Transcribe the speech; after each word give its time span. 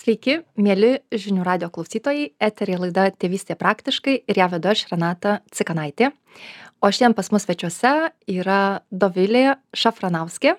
Sveiki, 0.00 0.38
mėly 0.56 1.02
žinių 1.12 1.42
radio 1.44 1.68
klausytojai, 1.68 2.30
eterė 2.40 2.78
laida 2.80 3.10
Tėvystė 3.12 3.52
praktiškai 3.60 4.14
ir 4.32 4.38
ją 4.40 4.46
vedu 4.48 4.70
aš 4.70 4.86
Renata 4.88 5.34
Cikanaitė. 5.52 6.08
O 6.80 6.88
šiandien 6.88 7.12
pas 7.18 7.28
mus 7.34 7.44
svečiuose 7.44 7.90
yra 8.32 8.60
Dovilė 8.88 9.58
Šafranauskė, 9.76 10.54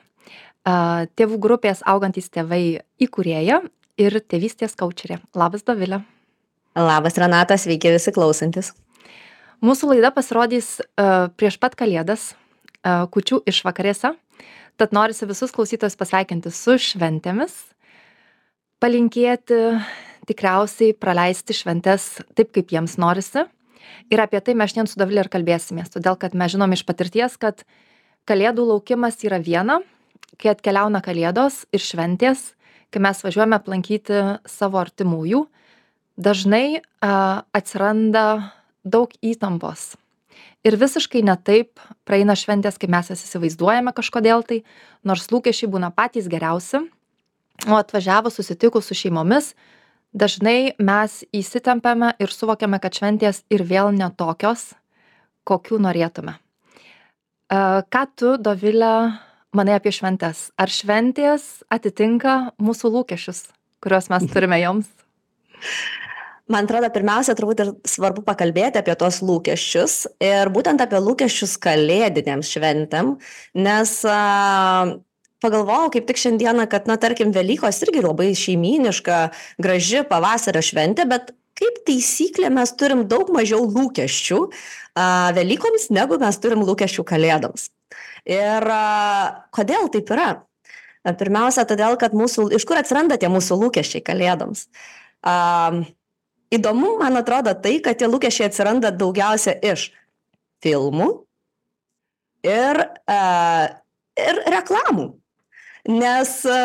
tėvų 1.17 1.39
grupės 1.41 1.81
augantys 1.89 2.29
tėvai 2.29 2.83
įkūrėja 3.01 3.57
ir 4.05 4.19
tėvystės 4.21 4.77
kaučerė. 4.77 5.17
Labas, 5.33 5.65
Dovilė. 5.65 6.03
Labas, 6.77 7.17
Renata, 7.17 7.57
sveiki 7.57 7.95
visi 7.97 8.13
klausantis. 8.13 8.75
Mūsų 9.65 9.95
laida 9.95 10.13
pasirodys 10.13 10.75
prieš 11.41 11.57
pat 11.57 11.79
kalėdas, 11.81 12.35
kučių 12.85 13.41
išvakarėse, 13.49 14.13
tad 14.77 14.93
norisi 14.93 15.25
visus 15.25 15.49
klausytojus 15.57 15.97
pasveikinti 15.97 16.53
su 16.53 16.77
šventėmis 16.77 17.70
palinkėti 18.81 19.57
tikriausiai 20.29 20.95
praleisti 20.97 21.55
šventes 21.55 22.07
taip, 22.37 22.51
kaip 22.55 22.73
jiems 22.73 22.97
norisi. 23.01 23.45
Ir 24.11 24.21
apie 24.23 24.41
tai 24.43 24.55
mes 24.57 24.71
šiandien 24.71 24.89
su 24.89 24.99
Davilė 24.99 25.25
ir 25.25 25.31
kalbėsimės, 25.31 25.91
todėl 25.93 26.17
kad 26.19 26.35
mes 26.37 26.53
žinom 26.53 26.73
iš 26.75 26.83
patirties, 26.87 27.37
kad 27.41 27.63
kalėdų 28.29 28.67
laukimas 28.69 29.19
yra 29.25 29.39
viena, 29.41 29.79
kai 30.41 30.53
atkeliauna 30.53 31.01
kalėdos 31.03 31.63
ir 31.73 31.83
šventės, 31.83 32.51
kai 32.91 33.01
mes 33.03 33.23
važiuojame 33.23 33.57
aplankyti 33.57 34.21
savo 34.49 34.81
artimųjų, 34.81 35.45
dažnai 36.19 36.81
a, 36.81 37.43
atsiranda 37.55 38.53
daug 38.83 39.13
įtampos. 39.23 39.95
Ir 40.65 40.77
visiškai 40.77 41.23
ne 41.25 41.35
taip 41.41 41.81
praeina 42.05 42.35
šventės, 42.37 42.77
kaip 42.81 42.91
mes 42.93 43.09
jas 43.13 43.23
įsivaizduojame 43.25 43.93
kažkodėl 43.97 44.45
tai, 44.45 44.61
nors 45.07 45.29
lūkesčiai 45.33 45.69
būna 45.71 45.89
patys 45.95 46.29
geriausi, 46.29 46.83
o 47.67 47.77
atvažiavus 47.77 48.39
susitikus 48.39 48.89
su 48.89 48.97
šeimomis 48.97 49.53
dažnai 50.11 50.73
mes 50.79 51.21
įsitempiame 51.35 52.13
ir 52.19 52.33
suvokiame 52.33 52.81
kad 52.83 52.95
šventės 52.97 53.43
ir 53.49 53.63
vėl 53.67 53.93
ne 53.95 54.09
tokios 54.17 54.71
kokių 55.47 55.79
norėtume. 55.85 56.35
E, 56.37 57.61
ką 57.87 58.03
tu 58.15 58.35
dovile 58.37 58.93
manai 59.55 59.77
apie 59.79 59.93
šventes? 59.95 60.49
Ar 60.59 60.69
šventės 60.71 61.63
atitinka 61.71 62.53
mūsų 62.59 62.91
lūkesčius 62.97 63.49
kuriuos 63.81 64.11
mes 64.13 64.29
turime 64.31 64.61
joms? 64.61 64.91
Man 66.51 66.67
atrodo, 66.67 66.89
pirmiausia, 66.91 67.33
turbūt 67.37 67.61
ir 67.63 67.69
svarbu 67.87 68.25
pakalbėti 68.27 68.81
apie 68.81 68.95
tos 68.99 69.21
lūkesčius 69.23 69.93
ir 70.19 70.49
būtent 70.51 70.81
apie 70.83 70.99
lūkesčius 70.99 71.53
kalėdinėms 71.63 72.49
šventėm, 72.51 73.13
nes 73.55 73.93
a, 74.09 74.17
pagalvojau 75.41 75.91
kaip 75.95 76.07
tik 76.09 76.19
šiandieną 76.21 76.67
kad 76.69 76.87
na 76.89 76.97
tarkim 77.01 77.33
velykos 77.35 77.81
irgi 77.85 78.03
labai 78.05 78.31
šeimyniška 78.37 79.21
graži 79.61 80.03
pavasario 80.09 80.61
šventė 80.65 81.07
bet 81.09 81.33
kaip 81.61 81.81
taisyklė 81.87 82.51
mes 82.53 82.73
turim 82.77 83.05
daug 83.09 83.29
mažiau 83.33 83.65
lūkesčių 83.69 84.39
a 84.97 85.05
velykoms 85.35 85.89
negu 85.93 86.17
mes 86.21 86.39
turim 86.41 86.63
lūkesčių 86.67 87.05
kalėdoms. 87.07 87.69
Ir 88.29 88.65
a 88.71 88.85
kodėl 89.55 89.89
taip 89.93 90.09
yra? 90.13 90.29
Pirmiausia 91.17 91.65
todėl 91.65 91.97
kad 92.01 92.13
mūsų 92.13 92.51
iš 92.57 92.65
kur 92.69 92.77
atsiranda 92.77 93.17
tie 93.17 93.29
mūsų 93.31 93.57
lūkesčiai 93.63 94.03
kalėdoms? 94.05 94.67
A 95.25 95.73
įdomu 96.53 96.97
man 97.01 97.17
atrodo 97.17 97.53
tai 97.57 97.79
kad 97.83 97.97
tie 97.97 98.09
lūkesčiai 98.09 98.49
atsiranda 98.49 98.93
daugiausia 98.93 99.55
iš 99.73 99.89
filmų 100.61 101.09
ir 102.45 102.85
a 103.09 103.21
ir 104.19 104.43
reklamų 104.51 105.20
nes 105.89 106.31
e, 106.45 106.57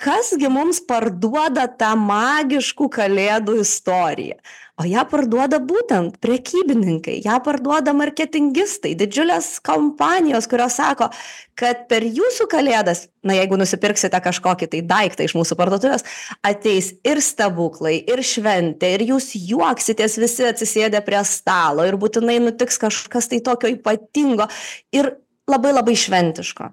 kas 0.00 0.34
gi 0.38 0.50
mums 0.52 0.82
parduoda 0.86 1.66
tą 1.80 1.94
magiškų 1.98 2.90
kalėdų 3.00 3.60
istoriją? 3.64 4.40
O 4.80 4.86
ją 4.88 5.02
parduoda 5.10 5.58
būtent 5.60 6.14
prekybininkai 6.24 7.18
ją 7.26 7.36
parduoda 7.44 7.92
marketingistai 7.92 8.94
didžiulės 8.96 9.58
kompanijos 9.66 10.48
kurios 10.48 10.78
sako 10.78 11.10
kad 11.58 11.82
per 11.90 12.06
jūsų 12.06 12.46
kalėdas 12.48 13.02
na 13.26 13.36
jeigu 13.36 13.58
nusipirksite 13.60 14.16
kažkokį 14.24 14.70
tai 14.72 14.80
daiktą 14.94 15.26
iš 15.26 15.34
mūsų 15.36 15.58
parduotuvės 15.60 16.06
ateis 16.46 16.94
ir 17.04 17.20
stebuklai 17.20 17.98
ir 18.00 18.24
šventė 18.24 18.94
ir 18.94 19.04
jūs 19.10 19.34
juoksitės 19.36 20.16
visi 20.22 20.48
atsisėdę 20.48 21.04
prie 21.04 21.20
stalo 21.28 21.84
ir 21.84 22.00
būtinai 22.00 22.38
nutiks 22.46 22.80
kažkas 22.80 23.28
tai 23.28 23.42
tokio 23.44 23.74
ypatingo. 23.74 24.48
Ir 24.96 25.12
labai 25.50 25.74
labai 25.74 25.96
šventiško. 25.98 26.70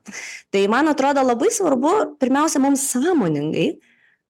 Tai 0.54 0.64
man 0.72 0.92
atrodo 0.92 1.24
labai 1.26 1.50
svarbu 1.54 1.94
pirmiausia 2.22 2.62
mums 2.64 2.86
sąmoningai 2.94 3.70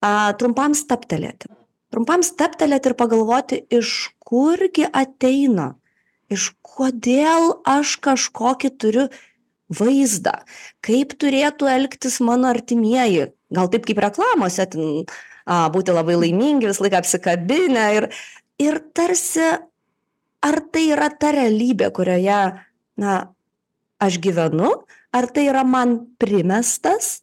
a, 0.02 0.34
trumpam 0.40 0.75
staptelėti. 0.78 1.52
Trumpam 1.94 2.24
staptelėti 2.25 2.91
ir 2.91 2.97
pagalvoti, 3.00 3.62
iš 3.72 4.12
kurgi 4.28 4.88
ateina, 4.91 5.75
iš 6.31 6.52
kodėl 6.66 7.53
aš 7.68 7.96
kažkokį 8.03 8.74
turiu 8.81 9.07
vaizdą, 9.72 10.41
kaip 10.84 11.16
turėtų 11.19 11.69
elgtis 11.72 12.19
mano 12.24 12.52
artimieji. 12.52 13.31
Gal 13.53 13.72
taip 13.72 13.88
kaip 13.88 14.00
reklamose, 14.03 14.66
ten, 14.72 15.07
a, 15.47 15.68
būti 15.72 15.96
labai 15.96 16.18
laimingi, 16.19 16.68
visą 16.68 16.84
laiką 16.86 17.00
apsikabinę 17.00 17.88
ir, 17.96 18.09
ir 18.59 18.80
tarsi, 18.96 19.47
ar 20.44 20.59
tai 20.72 20.90
yra 20.91 21.07
ta 21.16 21.31
realybė, 21.36 21.90
kurioje, 21.96 22.41
na, 23.00 23.16
aš 24.03 24.19
gyvenu, 24.24 24.74
ar 25.16 25.30
tai 25.34 25.47
yra 25.50 25.63
man 25.68 26.00
primestas 26.22 27.22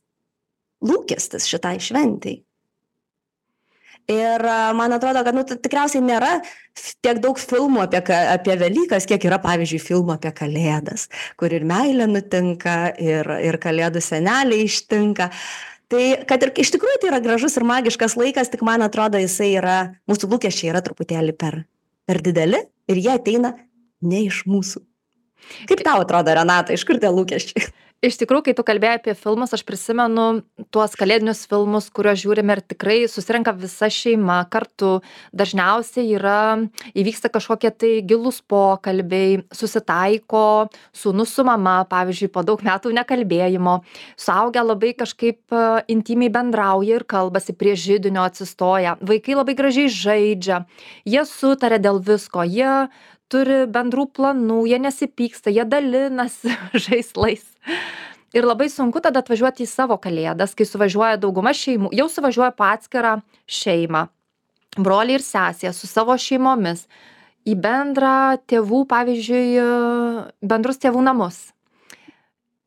lūkestis 0.84 1.48
šitai 1.48 1.78
šventijai. 1.82 2.42
Ir 4.10 4.42
man 4.76 4.92
atrodo, 4.92 5.22
kad 5.24 5.32
nu, 5.32 5.42
tikriausiai 5.48 6.02
nėra 6.04 6.34
tiek 7.00 7.22
daug 7.24 7.38
filmų 7.40 7.86
apie, 7.86 8.02
apie 8.12 8.56
Velykas, 8.60 9.06
kiek 9.08 9.22
yra, 9.24 9.38
pavyzdžiui, 9.40 9.80
filmų 9.80 10.18
apie 10.18 10.32
Kalėdas, 10.36 11.06
kur 11.40 11.54
ir 11.56 11.64
meilė 11.64 12.10
nutinka, 12.10 12.92
ir, 13.00 13.30
ir 13.40 13.56
Kalėdų 13.62 14.04
seneliai 14.04 14.66
ištinka. 14.66 15.30
Tai, 15.88 16.04
kad 16.28 16.44
ir 16.44 16.52
iš 16.60 16.74
tikrųjų 16.74 17.00
tai 17.00 17.14
yra 17.14 17.22
gražus 17.24 17.56
ir 17.56 17.64
magiškas 17.68 18.18
laikas, 18.20 18.52
tik 18.52 18.64
man 18.66 18.84
atrodo, 18.84 19.20
jisai 19.20 19.54
yra, 19.56 19.78
mūsų 20.10 20.28
lūkesčiai 20.34 20.74
yra 20.74 20.84
truputėlį 20.84 21.36
per, 21.40 21.62
per 22.04 22.20
dideli 22.24 22.60
ir 22.92 23.00
jie 23.00 23.14
ateina 23.16 23.54
ne 24.04 24.26
iš 24.26 24.44
mūsų. 24.50 24.84
Kaip 25.70 25.84
tau 25.86 26.02
atrodo, 26.04 26.34
Renata, 26.34 26.74
iš 26.76 26.86
kur 26.88 27.00
tie 27.02 27.12
lūkesčiai? 27.12 27.72
Iš 28.04 28.18
tikrųjų, 28.20 28.50
kai 28.50 28.52
tu 28.58 28.64
kalbėjai 28.66 28.98
apie 28.98 29.12
filmus, 29.16 29.54
aš 29.56 29.62
prisimenu 29.64 30.42
tuos 30.74 30.92
kalėdinius 30.98 31.46
filmus, 31.48 31.86
kuriuos 31.94 32.18
žiūrime 32.20 32.52
ir 32.52 32.60
tikrai 32.60 32.96
susirenka 33.08 33.54
visa 33.56 33.88
šeima 33.88 34.42
kartu. 34.52 34.98
Dažniausiai 35.32 36.10
yra, 36.18 36.66
įvyksta 36.92 37.30
kažkokie 37.32 37.70
tai 37.72 37.92
gilus 38.04 38.42
pokalbiai, 38.44 39.38
susitaiko 39.56 40.42
sūnus 40.92 41.32
su 41.32 41.46
mama, 41.48 41.78
pavyzdžiui, 41.88 42.28
po 42.34 42.44
daug 42.44 42.60
metų 42.66 42.92
nekalbėjimo. 42.98 43.78
Suaugę 44.20 44.66
labai 44.66 44.92
kažkaip 45.00 45.56
e, 45.56 45.64
intimiai 45.96 46.34
bendrauja 46.34 47.00
ir 47.00 47.08
kalbasi 47.08 47.56
prie 47.56 47.72
žydinio 47.72 48.26
atsistoja. 48.26 48.98
Vaikai 49.00 49.38
labai 49.40 49.56
gražiai 49.56 49.88
žaidžia, 49.88 50.66
jie 51.08 51.24
sutarė 51.30 51.80
dėl 51.80 52.04
visko, 52.04 52.44
jie 52.44 52.90
turi 53.32 53.64
bendrų 53.70 54.08
planų, 54.16 54.64
jie 54.70 54.78
nesipyksta, 54.82 55.52
jie 55.52 55.64
dalinasi 55.68 56.54
žaislais. 56.86 57.46
Ir 58.34 58.46
labai 58.48 58.66
sunku 58.70 58.98
tada 58.98 59.22
atvažiuoti 59.22 59.62
į 59.62 59.70
savo 59.70 59.96
kalėdas, 60.02 60.56
kai 60.58 60.66
suvažiuoja 60.66 61.20
dauguma 61.22 61.54
šeimų, 61.54 61.92
jau 61.94 62.08
suvažiuoja 62.10 62.50
po 62.58 62.66
atskirą 62.66 63.16
šeimą, 63.46 64.08
broliai 64.74 65.20
ir 65.20 65.24
sesė 65.24 65.70
su 65.70 65.86
savo 65.86 66.16
šeimomis, 66.18 66.88
į 67.46 67.54
bendrą 67.62 68.40
tėvų, 68.50 68.84
pavyzdžiui, 68.90 69.44
bendrus 70.42 70.80
tėvų 70.82 71.04
namus. 71.06 71.44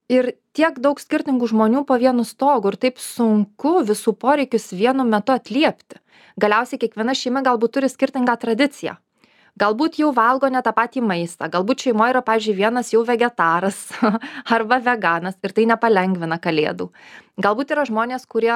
Ir 0.08 0.38
tiek 0.56 0.78
daug 0.80 1.02
skirtingų 1.04 1.50
žmonių 1.52 1.82
po 1.90 1.98
vienu 2.00 2.24
stogu 2.24 2.72
ir 2.72 2.78
taip 2.80 3.02
sunku 3.04 3.82
visų 3.84 4.14
poreikius 4.16 4.70
vienu 4.72 5.04
metu 5.04 5.36
atliepti. 5.36 6.00
Galiausiai 6.40 6.80
kiekviena 6.80 7.18
šeima 7.18 7.44
galbūt 7.44 7.76
turi 7.76 7.92
skirtingą 7.92 8.38
tradiciją 8.40 8.96
galbūt 9.58 10.00
jau 10.02 10.12
valgo 10.16 10.50
ne 10.52 10.62
tą 10.64 10.74
patį 10.76 11.04
maistą 11.06 11.50
galbūt 11.54 11.88
šeimoj 11.88 12.14
yra 12.14 12.24
pavyzdžiui 12.26 12.58
vienas 12.58 12.92
jau 12.94 13.04
vegetaras 13.08 13.80
arba 14.56 14.80
veganas 14.84 15.38
ir 15.44 15.56
tai 15.58 15.68
nepalengvina 15.70 16.40
kalėdų. 16.42 16.90
Galbūt 17.44 17.74
yra 17.76 17.86
žmonės 17.90 18.28
kurie 18.30 18.56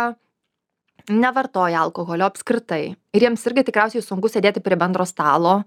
nevartoja 1.09 1.81
alkoholio 1.81 2.27
apskritai 2.29 2.83
ir 2.91 3.25
jiems 3.27 3.45
irgi 3.49 3.65
tikriausiai 3.69 4.05
sunku 4.05 4.29
sėdėti 4.29 4.61
prie 4.63 4.77
bendro 4.77 5.07
stalo 5.09 5.61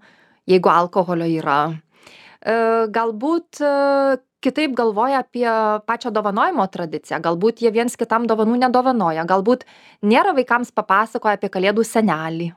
jeigu 0.47 0.71
alkoholio 0.71 1.27
yra. 1.27 1.59
E, 2.45 2.55
galbūt 2.95 3.59
e, 3.59 3.71
kitaip 4.45 4.75
galvoja 4.77 5.23
apie 5.25 5.47
pačią 5.89 6.13
dovanojimo 6.15 6.67
tradiciją 6.71 7.19
galbūt 7.23 7.65
jie 7.65 7.73
viens 7.75 7.97
kitam 7.99 8.27
dovanų 8.29 8.61
nedovanoja 8.67 9.25
galbūt 9.27 9.65
nėra 10.05 10.35
vaikams 10.37 10.71
papasakoję 10.75 11.39
apie 11.39 11.51
kalėdų 11.51 11.87
senelį 11.87 12.53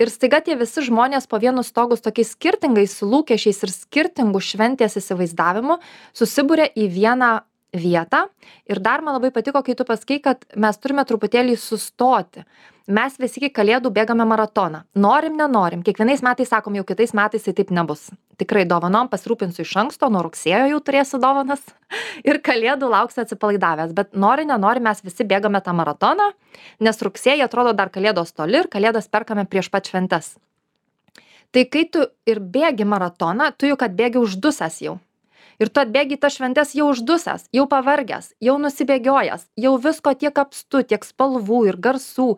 ir 0.00 0.10
staiga 0.10 0.40
tie 0.44 0.56
visi 0.56 0.82
žmonės 0.86 1.28
po 1.30 1.38
vienu 1.42 1.62
stogu 1.66 1.98
su 1.98 2.06
tokiais 2.06 2.32
skirtingais 2.34 2.96
lūkesčiais 3.04 3.60
ir 3.66 3.72
skirtingu 3.74 4.40
šventės 4.40 4.96
įsivaizdavimu 5.00 5.76
susiburia 6.16 6.70
į 6.72 6.88
vieną 6.94 7.32
vietą. 7.72 8.26
Ir 8.70 8.80
dar 8.82 9.04
man 9.04 9.18
labai 9.18 9.30
patiko 9.34 9.62
kai 9.66 9.76
tu 9.78 9.86
pasakei 9.88 10.20
kad 10.22 10.44
mes 10.56 10.78
turime 10.78 11.04
truputėlį 11.06 11.56
sustoti. 11.58 12.44
Mes 12.90 13.14
visi 13.22 13.38
iki 13.38 13.52
kalėdų 13.54 13.92
bėgame 13.94 14.24
maratoną. 14.26 14.82
Norim 14.98 15.36
nenorim. 15.38 15.84
Kiekvienais 15.86 16.24
metais 16.26 16.50
sakom 16.50 16.74
jau 16.74 16.82
kitais 16.88 17.12
metais 17.14 17.44
tai 17.46 17.54
taip 17.54 17.70
nebus. 17.70 18.08
Tikrai 18.40 18.64
dovanom 18.66 19.06
pasirūpinsiu 19.12 19.62
iš 19.62 19.76
anksto 19.84 20.08
nuo 20.10 20.24
rugsėjo 20.26 20.64
jau 20.72 20.80
turėsiu 20.82 21.20
dovanas. 21.22 21.62
Ir 22.28 22.40
kalėdų 22.42 22.90
lauksiu 22.90 23.22
atsipalaidavęs. 23.22 23.94
Bet 23.94 24.16
nori 24.18 24.48
nenori 24.48 24.82
mes 24.82 25.04
visi 25.06 25.28
bėgame 25.28 25.62
tą 25.62 25.76
maratoną 25.76 26.32
nes 26.80 27.02
rugsėjį 27.06 27.44
atrodo 27.46 27.74
dar 27.76 27.90
kalėdos 27.92 28.32
toli 28.36 28.60
ir 28.60 28.70
kalėdas 28.72 29.08
perkame 29.12 29.46
prieš 29.48 29.70
pat 29.72 29.90
šventes. 29.90 30.34
Tai 31.50 31.64
kai 31.66 31.84
tu 31.90 32.06
ir 32.30 32.40
bėgi 32.40 32.86
maratoną 32.86 33.50
tu 33.58 33.70
juk 33.70 33.82
atbėgi 33.86 34.20
uždusęs 34.22 34.82
jau 34.86 34.98
ir 35.60 35.68
tu 35.68 35.82
atbėgi 35.82 36.16
į 36.16 36.20
tas 36.22 36.36
šventes 36.38 36.72
jau 36.76 36.88
uždusęs 36.94 37.46
jau 37.56 37.66
pavargęs 37.70 38.32
jau 38.42 38.56
nusibėgiojęs 38.62 39.46
jau 39.64 39.74
visko 39.84 40.14
tiek 40.22 40.40
apstu 40.42 40.82
tiek 40.92 41.04
spalvų 41.06 41.60
ir 41.70 41.78
garsų 41.84 42.30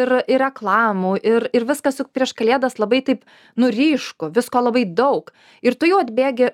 ir 0.00 0.12
ir 0.26 0.42
reklamų 0.42 1.14
ir 1.22 1.48
ir 1.54 1.68
viskas 1.70 2.02
juk 2.02 2.10
prieš 2.16 2.34
kalėdas 2.40 2.80
labai 2.82 3.00
taip 3.06 3.24
nu 3.56 3.70
ryšku 3.70 4.32
visko 4.34 4.64
labai 4.66 4.84
daug. 4.84 5.30
Ir 5.62 5.78
tu 5.78 5.88
jau 5.90 6.02
atbėgi 6.02 6.52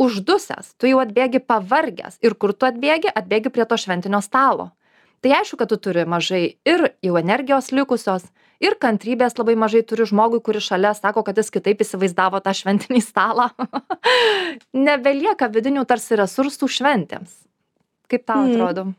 uždusęs 0.00 0.74
tu 0.78 0.90
jau 0.90 1.02
atbėgi 1.04 1.44
pavargęs. 1.44 2.18
Ir 2.24 2.34
kur 2.34 2.54
tu 2.54 2.68
atbėgi? 2.68 3.12
Atbėgi 3.14 3.52
prie 3.52 3.66
to 3.68 3.76
šventinio 3.76 4.22
stalo. 4.24 4.72
Tai 5.20 5.32
aišku 5.40 5.58
kad 5.58 5.70
tu 5.72 5.76
turi 5.82 6.04
mažai 6.06 6.58
ir 6.64 6.92
jau 7.02 7.16
energijos 7.18 7.72
likusios 7.74 8.28
ir 8.62 8.76
kantrybės 8.80 9.38
labai 9.38 9.56
mažai 9.58 9.82
turi 9.86 10.06
žmogui 10.08 10.42
kuris 10.44 10.68
šalia 10.68 10.94
sako 10.98 11.24
kad 11.26 11.38
jis 11.38 11.52
kitaip 11.54 11.82
įsivaizdavo 11.84 12.40
tą 12.44 12.54
šventinį 12.56 13.02
stalą 13.04 13.50
nebelieka 14.88 15.50
vidinių 15.54 15.86
tarsi 15.88 16.18
resursų 16.20 16.70
šventėms 16.78 17.44
kaip 18.08 18.24
tau 18.24 18.44
Mm. 18.44 18.56
atrodo 18.56 18.90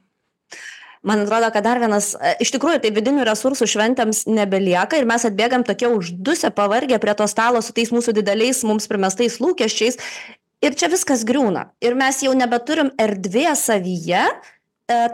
Man 1.04 1.22
atrodo, 1.24 1.48
kad 1.52 1.64
dar 1.64 1.80
vienas, 1.80 2.12
e, 2.20 2.34
iš 2.44 2.52
tikrųjų, 2.52 2.82
tai 2.84 2.90
vidinių 2.92 3.24
resursų 3.24 3.68
šventėms 3.72 4.26
nebelieka 4.28 5.00
ir 5.00 5.06
mes 5.08 5.24
atbėgam 5.24 5.64
tokie 5.64 5.88
uždusę, 5.88 6.52
pavargę 6.52 7.00
prie 7.00 7.14
to 7.16 7.28
stalo 7.32 7.62
su 7.64 7.72
tais 7.74 7.94
mūsų 7.96 8.12
dideliais 8.18 8.66
mums 8.68 8.90
primestais 8.92 9.40
lūkesčiais 9.40 9.96
ir 10.60 10.76
čia 10.76 10.90
viskas 10.92 11.24
griūna. 11.24 11.70
Ir 11.80 11.96
mes 11.96 12.20
jau 12.26 12.36
nebeturim 12.36 12.92
erdvės 13.00 13.64
savyje 13.70 14.26
e, 14.28 14.34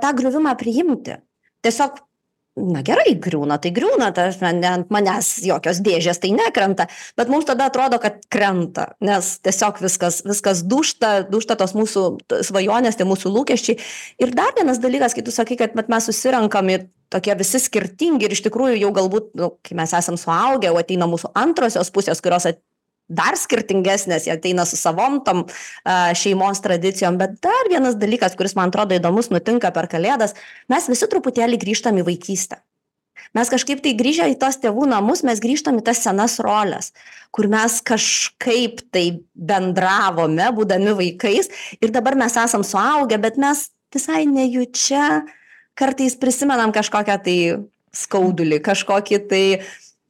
tą 0.02 0.14
griuvimą 0.18 0.56
priimti. 0.58 1.20
Tiesiog, 1.62 2.02
na 2.56 2.82
gerai, 2.86 3.14
griūna, 3.20 3.58
tai 3.62 3.72
griūna, 3.76 4.14
tai 4.16 4.30
aš- 4.30 4.40
ne 4.42 4.68
ant 4.68 4.90
manęs 4.90 5.44
jokios 5.44 5.82
dėžės 5.84 6.22
tai 6.24 6.32
nekrenta, 6.32 6.88
bet 7.18 7.28
mums 7.28 7.46
tada 7.46 7.68
atrodo, 7.68 8.00
kad 8.00 8.22
krenta, 8.32 8.96
nes 9.02 9.40
tiesiog 9.40 9.82
viskas, 9.82 10.22
viskas 10.24 10.64
dušta, 10.64 11.30
dušta 11.30 11.58
tos 11.58 11.74
mūsų 11.74 12.20
svajonės, 12.48 12.96
tai 12.96 13.06
mūsų 13.06 13.32
lūkesčiai. 13.36 13.80
Ir 14.20 14.32
dar 14.32 14.54
vienas 14.56 14.80
dalykas, 14.80 15.14
kai 15.14 15.22
tu 15.22 15.32
sakai, 15.32 15.58
kad 15.58 15.76
vat 15.76 15.90
mes 15.90 16.06
susirenkam 16.08 16.70
ir 16.70 16.88
tokie 17.10 17.36
visi 17.36 17.60
skirtingi 17.60 18.26
ir 18.26 18.32
iš 18.32 18.42
tikrųjų 18.48 18.80
jau 18.80 18.92
galbūt, 18.92 19.36
nu, 19.36 19.52
kai 19.62 19.76
mes 19.76 19.92
esam 19.92 20.16
suaugę, 20.16 20.72
jau 20.72 20.80
ateina 20.80 21.06
mūsų 21.06 21.32
antrosios 21.36 21.92
pusės, 21.92 22.22
kurios 22.24 22.48
dar 23.08 23.38
skirtingesnės, 23.38 24.26
jie 24.28 24.34
ateina 24.34 24.66
su 24.66 24.78
savom 24.80 25.20
tom 25.26 25.44
šeimos 26.18 26.62
tradicijom, 26.66 27.20
bet 27.22 27.38
dar 27.46 27.70
vienas 27.70 27.98
dalykas, 28.02 28.38
kuris 28.38 28.56
man 28.58 28.74
atrodo 28.74 28.98
įdomus, 28.98 29.30
nutinka 29.34 29.72
per 29.76 29.90
kalėdas, 29.92 30.34
mes 30.72 30.90
visi 30.90 31.10
truputėlį 31.12 31.62
grįžtam 31.62 32.02
į 32.02 32.08
vaikystę. 32.10 32.62
Mes 33.36 33.50
kažkaip 33.52 33.82
tai 33.84 33.92
grįžę 33.98 34.28
į 34.32 34.38
tos 34.40 34.58
tėvų 34.64 34.88
namus, 34.88 35.24
mes 35.28 35.42
grįžtam 35.44 35.80
į 35.82 35.86
tas 35.88 36.02
senas 36.06 36.38
rolės, 36.44 36.92
kur 37.36 37.50
mes 37.52 37.82
kažkaip 37.84 38.84
tai 38.96 39.06
bendravome, 39.36 40.46
būdami 40.56 40.94
vaikais 40.96 41.52
ir 41.82 41.92
dabar 41.96 42.16
mes 42.20 42.38
esam 42.40 42.64
suaugę, 42.64 43.20
bet 43.20 43.40
mes 43.42 43.68
visai 43.96 44.24
nejučia 44.30 45.26
kartais 45.76 46.16
prisimenam 46.20 46.72
kažkokią 46.76 47.18
tai 47.26 47.38
skaudulį, 47.96 48.60
kažkokį 48.64 49.20
tai, 49.30 49.44
e, 49.60 49.64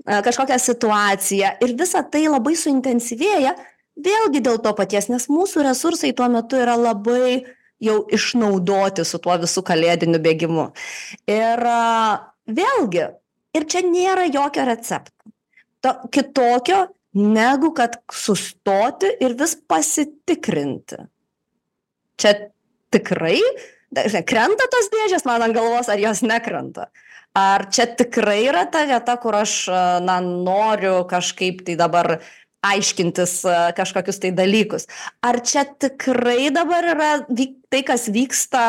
kažkokią 0.06 0.58
situaciją 0.62 1.56
ir 1.66 1.76
visa 1.80 2.04
tai 2.06 2.26
labai 2.30 2.56
suintensyvėja, 2.60 3.56
vėlgi 3.96 4.42
dėl 4.46 4.60
to 4.62 4.74
paties, 4.78 5.10
nes 5.10 5.28
mūsų 5.32 5.66
resursai 5.66 6.14
tuo 6.16 6.28
metu 6.32 6.60
yra 6.62 6.76
labai 6.78 7.46
jau 7.84 8.00
išnaudoti 8.14 9.06
su 9.06 9.20
tuo 9.22 9.36
visų 9.42 9.64
kalėdiniu 9.66 10.22
bėgimu. 10.24 10.70
Ir 11.30 11.66
a, 11.70 12.34
vėlgi, 12.48 13.08
ir 13.58 13.68
čia 13.72 13.84
nėra 13.86 14.28
jokio 14.30 14.66
recepto. 14.68 15.32
To, 15.84 15.94
kitokio, 16.14 16.86
negu 17.16 17.72
kad 17.76 18.00
sustoti 18.12 19.12
ir 19.24 19.36
vis 19.40 19.56
pasitikrinti. 19.70 21.00
Čia 22.20 22.34
tikrai, 22.96 23.38
krenta 24.28 24.68
tos 24.72 24.90
dėžės 24.94 25.28
man 25.28 25.44
ant 25.46 25.56
galvos, 25.56 25.92
ar 25.92 26.02
jos 26.02 26.24
nekrenta. 26.26 26.90
Ar 27.36 27.66
čia 27.68 27.90
tikrai 28.00 28.46
yra 28.48 28.64
ta 28.72 28.86
vieta, 28.88 29.18
kur 29.20 29.36
aš, 29.36 29.66
na, 30.06 30.22
noriu 30.24 31.02
kažkaip 31.10 31.66
tai 31.68 31.76
dabar 31.80 32.22
aiškintis 32.66 33.42
kažkokius 33.78 34.22
tai 34.24 34.32
dalykus. 34.36 34.88
Ar 35.20 35.42
čia 35.44 35.66
tikrai 35.68 36.48
dabar 36.56 36.88
yra 36.96 37.10
vyk, 37.28 37.60
tai, 37.70 37.84
kas 37.86 38.08
vyksta, 38.08 38.64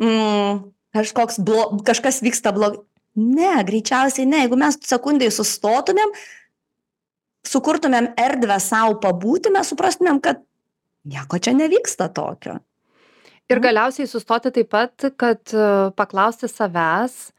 mm, 0.00 0.64
kažkoks 0.96 1.38
blo, 1.44 1.68
kažkas 1.86 2.22
vyksta 2.24 2.54
blogai. 2.56 2.82
Ne, 3.16 3.62
greičiausiai 3.64 4.26
ne. 4.28 4.42
Jeigu 4.44 4.58
mes 4.60 4.76
sekundai 4.84 5.30
sustotumėm, 5.32 6.10
sukurtumėm 7.48 8.10
erdvę 8.20 8.58
savo 8.60 8.98
pabūti, 9.00 9.52
mes 9.54 9.70
suprastumėm, 9.72 10.20
kad 10.20 10.42
nieko 11.08 11.40
čia 11.40 11.54
nevyksta 11.56 12.10
tokio. 12.12 12.58
Ir 13.48 13.62
galiausiai 13.62 14.08
sustoti 14.10 14.50
taip 14.52 14.68
pat, 14.74 15.06
kad 15.16 15.54
paklausti 15.96 16.50
savęs, 16.50 17.30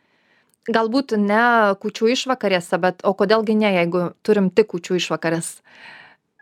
galbūt 0.67 1.15
ne 1.21 1.43
kučių 1.81 2.11
išvakarėse, 2.15 2.79
bet 2.81 3.05
o 3.07 3.13
kodėlgi 3.17 3.55
ne, 3.57 3.71
jeigu 3.79 4.09
turim 4.25 4.49
tik 4.51 4.71
kučių 4.73 4.99
išvakarės. 5.01 5.53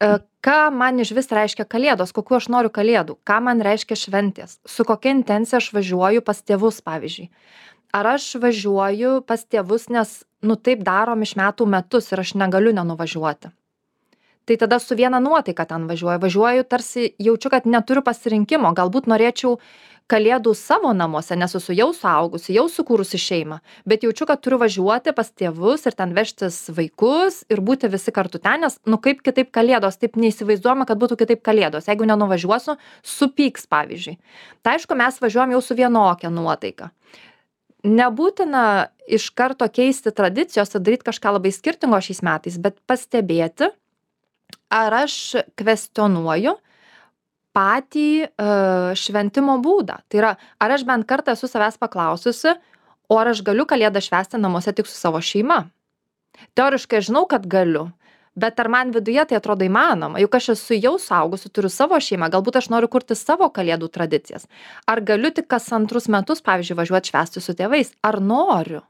E, 0.02 0.18
Ką 0.46 0.70
man 0.70 1.00
iš 1.02 1.10
vis 1.18 1.32
reiškia 1.34 1.66
kalėdos, 1.66 2.12
kokiu 2.14 2.36
aš 2.38 2.52
noriu 2.54 2.70
kalėdų, 2.70 3.16
ką 3.26 3.40
man 3.42 3.64
reiškia 3.66 3.96
šventės, 3.98 4.60
su 4.70 4.86
kokia 4.86 5.16
intencija 5.16 5.58
aš 5.58 5.72
važiuoju 5.74 6.22
pas 6.22 6.42
tėvus, 6.46 6.84
pavyzdžiui. 6.86 7.32
Ar 7.98 8.12
aš 8.12 8.28
važiuoju 8.44 9.24
pas 9.26 9.42
tėvus, 9.42 9.88
nes, 9.90 10.12
nu 10.46 10.58
taip 10.60 10.84
darom 10.86 11.26
iš 11.26 11.34
metų 11.40 11.66
metus 11.66 12.12
ir 12.12 12.22
aš 12.22 12.36
negaliu 12.38 12.76
nenuvažiuoti. 12.78 13.50
Tai 14.46 14.58
tada 14.62 14.78
su 14.78 14.94
viena 14.94 15.18
nuotaika 15.18 15.66
ten 15.66 15.88
važiuoju. 15.90 16.22
Važiuoju 16.22 16.68
tarsi 16.70 17.08
jaučiu, 17.18 17.50
kad 17.50 17.66
neturiu 17.66 18.04
pasirinkimo. 18.06 18.70
Galbūt 18.78 19.10
norėčiau 19.10 19.56
kalėdų 20.12 20.54
savo 20.58 20.92
namuose, 20.94 21.36
nes 21.38 21.56
esu 21.58 21.74
jau 21.76 21.90
suaugusi, 21.96 22.54
jau 22.56 22.66
sukūrusi 22.70 23.20
šeimą. 23.22 23.60
Bet 23.90 24.06
jaučiu, 24.06 24.28
kad 24.30 24.42
turiu 24.44 24.60
važiuoti 24.62 25.14
pas 25.18 25.32
tėvus 25.32 25.88
ir 25.90 25.98
ten 25.98 26.14
vežtis 26.18 26.60
vaikus 26.78 27.42
ir 27.50 27.62
būti 27.66 27.90
visi 27.92 28.14
kartu 28.16 28.42
ten, 28.42 28.62
nes, 28.66 28.78
nu 28.86 29.00
kaip 29.02 29.24
kitaip 29.26 29.50
kalėdos, 29.56 29.98
taip 30.02 30.20
neįsivaizduojama, 30.22 30.86
kad 30.90 31.02
būtų 31.02 31.18
kitaip 31.24 31.42
kalėdos. 31.46 31.90
Jeigu 31.90 32.08
nenuvažiuosiu, 32.10 32.78
supyks, 33.06 33.66
pavyzdžiui. 33.72 34.20
Tai 34.62 34.76
aišku, 34.78 34.98
mes 35.00 35.18
važiuojam 35.22 35.56
jau 35.56 35.64
su 35.66 35.78
vienokia 35.78 36.34
nuotaika. 36.34 36.92
Nebūtina 37.86 38.66
iš 39.06 39.30
karto 39.38 39.66
keisti 39.70 40.14
tradicijos 40.14 40.74
ir 40.74 40.86
daryti 40.86 41.06
kažką 41.10 41.36
labai 41.36 41.52
skirtingo 41.54 41.98
šiais 42.02 42.22
metais, 42.26 42.58
bet 42.62 42.78
pastebėti, 42.90 43.70
ar 44.74 45.02
aš 45.06 45.18
kvestionuoju 45.58 46.56
patį 47.56 48.10
uh, 48.28 48.94
šventimo 49.00 49.58
būdą. 49.64 50.02
Tai 50.10 50.22
yra, 50.22 50.32
ar 50.60 50.76
aš 50.76 50.86
bent 50.88 51.08
kartą 51.08 51.36
esu 51.36 51.50
savęs 51.50 51.80
paklaususi, 51.82 52.56
o 53.10 53.20
ar 53.22 53.32
aš 53.32 53.44
galiu 53.46 53.68
kalėdą 53.70 54.02
švęsti 54.04 54.42
namuose 54.42 54.74
tik 54.76 54.90
su 54.90 54.98
savo 54.98 55.22
šeima. 55.24 55.64
Teoriškai 56.58 57.00
aš 57.00 57.10
žinau, 57.10 57.24
kad 57.32 57.46
galiu, 57.48 57.88
bet 58.36 58.60
ar 58.60 58.70
man 58.72 58.92
viduje 58.96 59.24
tai 59.30 59.38
atrodo 59.40 59.68
įmanoma, 59.68 60.20
juk 60.24 60.36
aš 60.36 60.52
esu 60.56 60.78
jau 60.78 60.96
saugusi, 61.00 61.52
turiu 61.54 61.72
savo 61.72 62.00
šeimą, 62.02 62.30
galbūt 62.34 62.60
aš 62.60 62.72
noriu 62.74 62.92
kurti 62.92 63.16
savo 63.16 63.48
kalėdų 63.56 63.90
tradicijas. 63.94 64.50
Ar 64.92 65.04
galiu 65.06 65.32
tik 65.32 65.48
kas 65.52 65.72
antrus 65.76 66.10
metus, 66.12 66.44
pavyzdžiui, 66.44 66.80
važiuoti 66.82 67.14
švęsti 67.14 67.46
su 67.46 67.56
tėvais, 67.56 67.96
ar 68.04 68.20
noriu? 68.20 68.84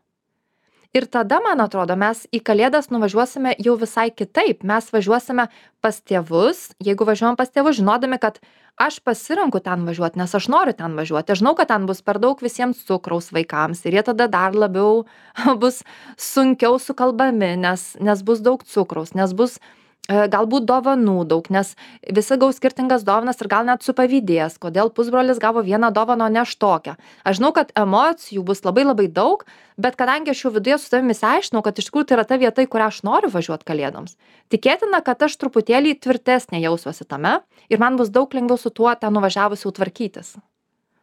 Ir 0.96 1.10
tada, 1.12 1.42
man 1.44 1.60
atrodo, 1.60 1.98
mes 2.00 2.22
į 2.32 2.40
kalėdas 2.48 2.86
nuvažiuosime 2.88 3.52
jau 3.60 3.74
visai 3.76 4.06
kitaip. 4.16 4.62
Mes 4.64 4.86
važiuosime 4.94 5.50
pas 5.84 5.98
tėvus, 6.00 6.70
jeigu 6.80 7.04
važiuojam 7.10 7.36
pas 7.36 7.52
tėvus, 7.52 7.82
žinodami, 7.82 8.16
kad 8.24 8.40
aš 8.80 9.02
pasirenku 9.04 9.60
ten 9.66 9.84
važiuoti, 9.84 10.22
nes 10.22 10.36
aš 10.40 10.48
noriu 10.54 10.72
ten 10.78 10.96
važiuoti. 10.96 11.36
Aš 11.36 11.42
žinau, 11.42 11.52
kad 11.60 11.68
ten 11.74 11.84
bus 11.90 12.00
per 12.00 12.22
daug 12.24 12.40
visiems 12.40 12.80
cukraus 12.88 13.28
vaikams 13.36 13.84
ir 13.84 14.00
jie 14.00 14.06
tada 14.08 14.30
dar 14.32 14.56
labiau 14.56 15.04
bus 15.62 15.82
sunkiau 16.16 16.80
sukalbami, 16.80 17.58
nes, 17.60 17.90
nes 18.00 18.24
bus 18.24 18.40
daug 18.40 18.64
cukraus, 18.64 19.12
nes 19.20 19.36
bus 19.36 19.60
galbūt 20.08 20.66
dovanų 20.70 21.26
daug, 21.26 21.48
nes 21.50 21.74
visi 22.14 22.38
gaus 22.38 22.60
skirtingas 22.60 23.06
dovanas 23.06 23.42
ir 23.42 23.50
gal 23.50 23.66
net 23.66 23.86
supavydės, 23.86 24.60
kodėl 24.62 24.92
pusbrolis 24.94 25.40
gavo 25.42 25.64
vieną 25.66 25.92
dovaną, 25.96 26.28
o 26.28 26.34
ne 26.34 26.44
aš 26.44 26.56
tokią. 26.62 26.96
Aš 27.26 27.40
žinau, 27.40 27.52
kad 27.56 27.74
emocijų 27.76 28.46
bus 28.46 28.62
labai 28.66 28.86
labai 28.86 29.08
daug, 29.10 29.46
bet 29.82 29.98
kadangi 29.98 30.32
aš 30.34 30.46
jau 30.46 30.54
viduje 30.54 30.78
su 30.80 30.92
savimi 30.92 31.16
išsiaiškinau, 31.16 31.64
kad 31.66 31.82
iš 31.82 31.90
tikrųjų 31.90 32.10
tai 32.10 32.20
yra 32.20 32.28
ta 32.30 32.40
vieta, 32.42 32.62
į 32.62 32.70
kurią 32.70 32.90
aš 32.92 33.02
noriu 33.08 33.32
važiuoti 33.34 33.66
kalėdoms, 33.66 34.18
tikėtina, 34.54 35.02
kad 35.06 35.26
aš 35.26 35.38
truputėlį 35.42 35.98
tvirtesnė 36.06 36.62
jausiuosi 36.68 37.08
tame 37.10 37.40
ir 37.70 37.82
man 37.82 37.98
bus 37.98 38.14
daug 38.14 38.30
lengviau 38.30 38.62
su 38.62 38.70
tuo 38.70 38.94
ten 38.94 39.16
nuvažiavus 39.16 39.66
jau 39.66 39.74
tvarkytis. 39.74 40.36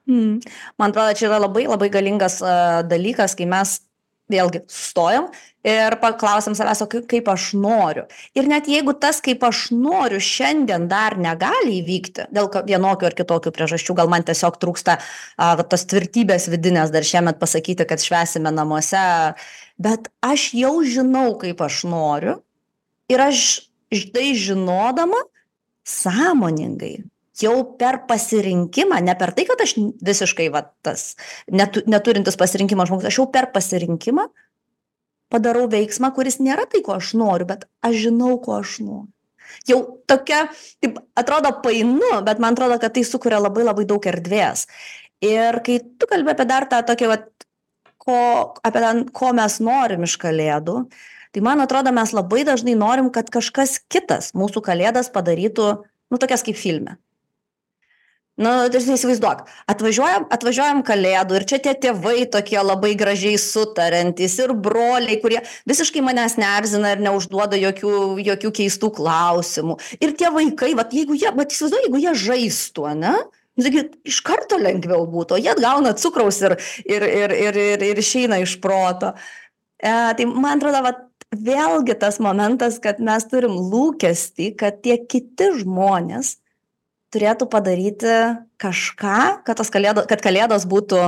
Mm. 0.07 0.43
Man 0.83 0.91
atrodo, 0.91 1.15
čia 1.15 1.29
yra 1.29 1.39
labai 1.45 1.69
labai 1.71 1.89
galingas 1.91 2.41
uh, 2.43 2.83
dalykas, 2.87 3.37
kai 3.39 3.47
mes 3.51 3.79
vėlgi 4.33 4.63
sustojam 4.71 5.29
ir 5.67 5.97
paklausim 6.03 6.57
savęs, 6.59 6.83
o 6.83 6.89
kaip 6.91 7.29
aš 7.31 7.53
noriu. 7.55 8.05
Ir 8.35 8.49
net 8.51 8.69
jeigu 8.71 8.95
tas, 8.99 9.21
kaip 9.25 9.45
aš 9.47 9.69
noriu, 9.75 10.19
šiandien 10.23 10.89
dar 10.91 11.17
negali 11.21 11.79
įvykti 11.79 12.27
dėl 12.35 12.51
vienokių 12.67 13.09
ar 13.11 13.17
kitokių 13.19 13.53
priežasčių, 13.55 13.97
gal 14.01 14.11
man 14.11 14.27
tiesiog 14.27 14.59
trūksta 14.63 14.99
a, 14.99 15.53
tos 15.63 15.87
tvirtybės 15.93 16.49
vidinės 16.53 16.95
dar 16.95 17.07
šiemet 17.07 17.39
pasakyti, 17.43 17.87
kad 17.89 18.03
švesime 18.03 18.51
namuose, 18.55 19.05
bet 19.79 20.11
aš 20.25 20.51
jau 20.59 20.75
žinau, 20.83 21.29
kaip 21.39 21.63
aš 21.63 21.85
noriu 21.91 22.41
ir 23.13 23.23
aš 23.23 23.69
tai 24.13 24.33
žinodama 24.39 25.21
sąmoningai 25.87 27.12
jau 27.41 27.55
per 27.79 28.03
pasirinkimą, 28.09 29.01
ne 29.05 29.15
per 29.19 29.33
tai, 29.37 29.47
kad 29.49 29.61
aš 29.65 29.75
visiškai 30.05 30.49
va, 30.53 30.65
tas 30.85 31.15
netu, 31.51 31.85
neturintis 31.89 32.37
pasirinkimo 32.41 32.87
žmogus, 32.89 33.09
aš 33.09 33.23
jau 33.23 33.29
per 33.33 33.49
pasirinkimą 33.55 34.29
padarau 35.33 35.65
veiksmą, 35.73 36.13
kuris 36.13 36.39
nėra 36.45 36.67
tai, 36.69 36.83
ko 36.85 36.99
aš 36.99 37.15
noriu, 37.17 37.49
bet 37.49 37.65
aš 37.85 37.97
žinau, 38.07 38.37
ko 38.43 38.59
aš 38.61 38.79
noriu. 38.85 39.09
Jau 39.69 39.79
tokia, 40.09 40.47
taip 40.81 40.99
atrodo 41.19 41.51
painu, 41.65 42.19
bet 42.25 42.41
man 42.41 42.57
atrodo, 42.57 42.79
kad 42.81 42.95
tai 42.97 43.05
sukuria 43.05 43.41
labai 43.41 43.65
labai 43.67 43.85
daug 43.89 44.05
erdvės. 44.09 44.67
Ir 45.25 45.61
kai 45.65 45.79
tu 46.01 46.09
kalbė 46.11 46.35
apie 46.35 46.47
dar 46.49 46.67
tą 46.71 46.81
tokį, 46.89 47.09
va, 47.11 47.19
ko, 48.01 48.19
apie 48.65 48.85
tą, 48.85 48.93
ko 49.15 49.33
mes 49.37 49.59
norim 49.65 50.07
iš 50.09 50.17
kalėdų, 50.21 50.77
tai 51.33 51.45
man 51.45 51.65
atrodo, 51.65 51.93
mes 51.97 52.13
labai 52.17 52.45
dažnai 52.49 52.77
norim, 52.79 53.13
kad 53.13 53.29
kažkas 53.33 53.79
kitas 53.93 54.33
mūsų 54.37 54.65
kalėdas 54.65 55.13
padarytų, 55.15 55.69
nu, 56.13 56.21
tokias 56.21 56.45
kaip 56.49 56.61
filme 56.61 56.99
nu 58.43 58.53
tai 58.73 58.81
įsivaizduok 58.83 59.45
atvažiuojam 59.73 60.27
atvažiuojam 60.35 60.81
kalėdų 60.87 61.39
ir 61.39 61.47
čia 61.51 61.59
tie 61.65 61.75
tėvai 61.85 62.25
tokie 62.33 62.59
labai 62.63 62.95
gražiai 62.99 63.39
sutariantys 63.41 64.39
ir 64.43 64.55
broliai 64.67 65.19
kurie 65.23 65.43
visiškai 65.71 66.03
manęs 66.05 66.39
neerzina 66.41 66.95
ir 66.97 67.05
neužduoda 67.05 67.61
jokių 67.61 67.93
jokių 68.27 68.53
keistų 68.59 68.91
klausimų. 68.99 69.79
Ir 70.03 70.17
tie 70.19 70.33
vaikai 70.35 70.73
vat 70.79 70.95
jeigu 70.97 71.19
jie 71.19 71.31
vat 71.37 71.55
įsivaizduoji 71.55 71.89
jeigu 71.89 72.03
jie 72.03 72.17
žaistų 72.27 72.91
nu 73.53 73.65
taigi 73.67 73.85
iš 74.09 74.21
karto 74.25 74.57
lengviau 74.57 75.07
būtų 75.13 75.39
jie 75.43 75.53
atgauna 75.53 75.93
cukraus 76.01 76.41
ir 76.41 76.57
ir 76.89 77.05
ir 77.05 77.35
ir 77.37 77.59
ir 77.61 77.87
ir 77.91 77.99
išeina 78.01 78.41
iš 78.41 78.59
proto. 78.65 79.13
E 79.83 79.93
tai 80.17 80.27
man 80.27 80.57
atrodo 80.57 80.83
vat 80.87 81.03
vėlgi 81.33 81.97
tas 82.01 82.19
momentas 82.21 82.79
kad 82.83 83.01
mes 83.01 83.25
turim 83.29 83.57
lūkestį 83.73 84.53
kad 84.57 84.81
tie 84.85 84.99
kiti 85.05 85.53
žmonės 85.61 86.39
turėtų 87.13 87.49
padaryti 87.53 88.17
kažką, 88.63 89.45
kad, 89.47 89.63
kalėdo, 89.75 90.05
kad 90.09 90.23
kalėdos 90.25 90.67
būtų 90.69 91.03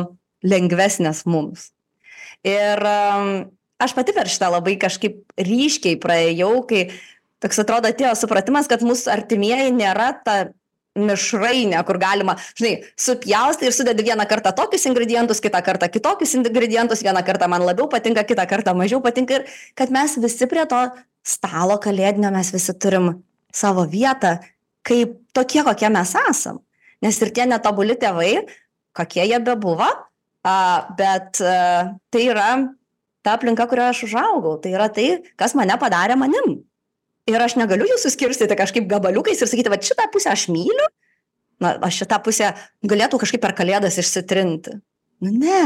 lengvesnės 0.45 1.25
mums. 1.29 1.71
Ir 2.45 2.81
um, 2.85 3.31
aš 3.81 3.95
pati 3.97 4.13
per 4.17 4.29
šitą 4.29 4.51
labai 4.53 4.77
kažkaip 4.81 5.23
ryškiai 5.41 5.97
praėjau, 6.01 6.53
kai 6.69 6.91
toks 7.45 7.63
atrodo 7.63 7.89
atėjo 7.89 8.13
supratimas, 8.19 8.69
kad 8.69 8.85
mūsų 8.85 9.11
artimieji 9.15 9.73
nėra 9.77 10.13
ta 10.25 10.37
mišrainė, 10.95 11.81
kur 11.89 11.99
galima, 11.99 12.37
žinai, 12.55 12.77
supjaustai 13.01 13.67
ir 13.67 13.75
sudedi 13.75 14.05
vieną 14.07 14.29
kartą 14.31 14.53
tokius 14.55 14.85
ingredientus, 14.87 15.41
kitą 15.43 15.59
kartą 15.67 15.89
kitokius 15.91 16.37
ingredientus, 16.39 17.03
vieną 17.03 17.25
kartą 17.27 17.49
man 17.51 17.65
labiau 17.67 17.89
patinka, 17.91 18.23
kitą 18.29 18.47
kartą 18.51 18.77
mažiau 18.79 19.03
patinka 19.03 19.41
ir 19.41 19.49
kad 19.75 19.91
mes 19.95 20.15
visi 20.23 20.47
prie 20.51 20.63
to 20.71 20.85
stalo 21.27 21.81
kalėdinio 21.83 22.31
mes 22.35 22.53
visi 22.55 22.77
turim 22.79 23.11
savo 23.55 23.89
vietą 23.91 24.37
kaip 24.87 25.19
tokie, 25.35 25.63
kokie 25.67 25.91
mes 25.93 26.15
esam. 26.31 26.61
Nes 27.05 27.19
ir 27.21 27.33
tie 27.35 27.47
netobuli 27.49 27.97
tėvai, 28.01 28.45
kokie 28.97 29.27
jie 29.27 29.41
bebuvo, 29.45 29.89
bet 30.99 31.41
tai 31.41 32.23
yra 32.23 32.49
ta 33.25 33.39
aplinka, 33.39 33.67
kurioje 33.69 33.95
aš 33.95 34.03
užaugau. 34.09 34.59
Tai 34.63 34.75
yra 34.77 34.91
tai, 34.93 35.09
kas 35.41 35.57
mane 35.59 35.77
padarė 35.81 36.17
manim. 36.21 36.61
Ir 37.29 37.41
aš 37.41 37.57
negaliu 37.57 37.89
jų 37.89 37.97
suskirstyti 38.03 38.57
kažkaip 38.59 38.87
gabaliukais 38.89 39.41
ir 39.41 39.49
sakyti, 39.49 39.73
va 39.73 39.81
šitą 39.81 40.11
pusę 40.13 40.29
aš 40.33 40.47
myliu, 40.53 40.89
na, 41.65 41.73
aš 41.89 42.03
šitą 42.03 42.19
pusę 42.25 42.51
galėtų 42.85 43.21
kažkaip 43.23 43.41
per 43.41 43.55
kalėdas 43.57 43.97
išsitrinti. 44.03 44.77
Nu, 45.25 45.33
ne. 45.33 45.65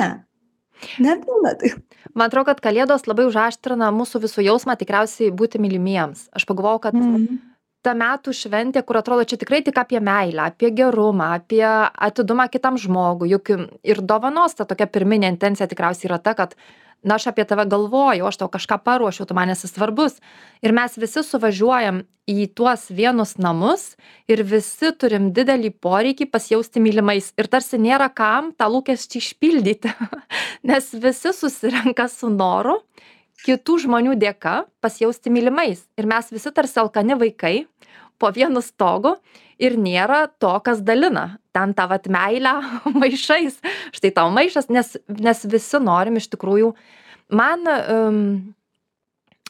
Nebūna 1.03 1.57
tai. 1.59 1.73
Man 2.15 2.31
atrodo, 2.31 2.53
kad 2.53 2.63
kalėdos 2.63 3.09
labai 3.11 3.27
užaštrina 3.27 3.91
mūsų 3.91 4.23
visų 4.23 4.45
jausmą 4.47 4.79
tikriausiai 4.79 5.33
būti 5.35 5.59
mylimiems. 5.59 6.29
Aš 6.31 6.47
pagalvojau, 6.47 6.85
kad 6.87 6.95
mm 6.95 7.41
ta 7.87 7.95
metų 7.99 8.35
šventė 8.35 8.83
kur 8.87 8.99
atrodo 9.01 9.27
čia 9.29 9.39
tikrai 9.41 9.63
tik 9.67 9.79
apie 9.79 10.01
meilę 10.03 10.49
apie 10.51 10.73
gerumą 10.75 11.33
apie 11.39 11.65
atidumą 11.65 12.49
kitam 12.53 12.79
žmogui. 12.81 13.31
Juk 13.35 13.55
ir 13.87 14.03
dovanos 14.03 14.59
ta 14.59 14.67
tokia 14.69 14.89
pirminė 14.91 15.31
intencija 15.35 15.69
tikriausiai 15.71 16.11
yra 16.11 16.19
ta 16.23 16.35
kad 16.39 16.57
na 17.03 17.15
aš 17.15 17.29
apie 17.31 17.45
tave 17.47 17.67
galvoju 17.71 18.27
aš 18.27 18.41
tau 18.41 18.49
kažką 18.51 18.81
paruošiau 18.85 19.29
tu 19.29 19.35
man 19.39 19.51
esi 19.55 19.71
svarbus. 19.71 20.19
Ir 20.63 20.75
mes 20.75 20.99
visi 20.99 21.23
suvažiuojam 21.23 22.03
į 22.29 22.49
tuos 22.59 22.89
vienus 22.93 23.37
namus 23.39 23.95
ir 24.29 24.43
visi 24.45 24.91
turim 24.93 25.31
didelį 25.33 25.71
poreikį 25.81 26.29
pasijausti 26.33 26.83
mylimais. 26.83 27.31
Ir 27.39 27.49
tarsi 27.49 27.79
nėra 27.81 28.11
kam 28.11 28.51
tą 28.59 28.69
lūkestį 28.75 29.23
išpildyti 29.23 29.95
nes 30.69 30.91
visi 30.93 31.33
susirenka 31.33 32.09
su 32.11 32.33
noru 32.35 32.81
kitų 33.47 33.79
žmonių 33.85 34.17
dėka 34.19 34.63
pasijausti 34.83 35.33
mylimais. 35.33 35.85
Ir 35.99 36.09
mes 36.11 36.31
visi 36.35 36.53
tarsi 36.55 36.81
alkani 36.83 37.19
vaikai 37.19 37.55
po 38.19 38.31
vienu 38.35 38.63
stogu 38.65 39.15
ir 39.63 39.79
nėra 39.79 40.27
to 40.43 40.53
kas 40.65 40.83
dalina. 40.83 41.39
Ten 41.55 41.75
tą 41.75 41.89
vat 41.91 42.09
meilę 42.11 42.59
maišais. 43.01 43.61
Štai 43.95 44.13
tau 44.15 44.31
maišas 44.35 44.71
nes 44.73 44.97
nes 45.09 45.45
visi 45.47 45.83
norim 45.83 46.19
iš 46.19 46.31
tikrųjų. 46.35 46.73
Man 47.29 47.69
um, 47.69 48.23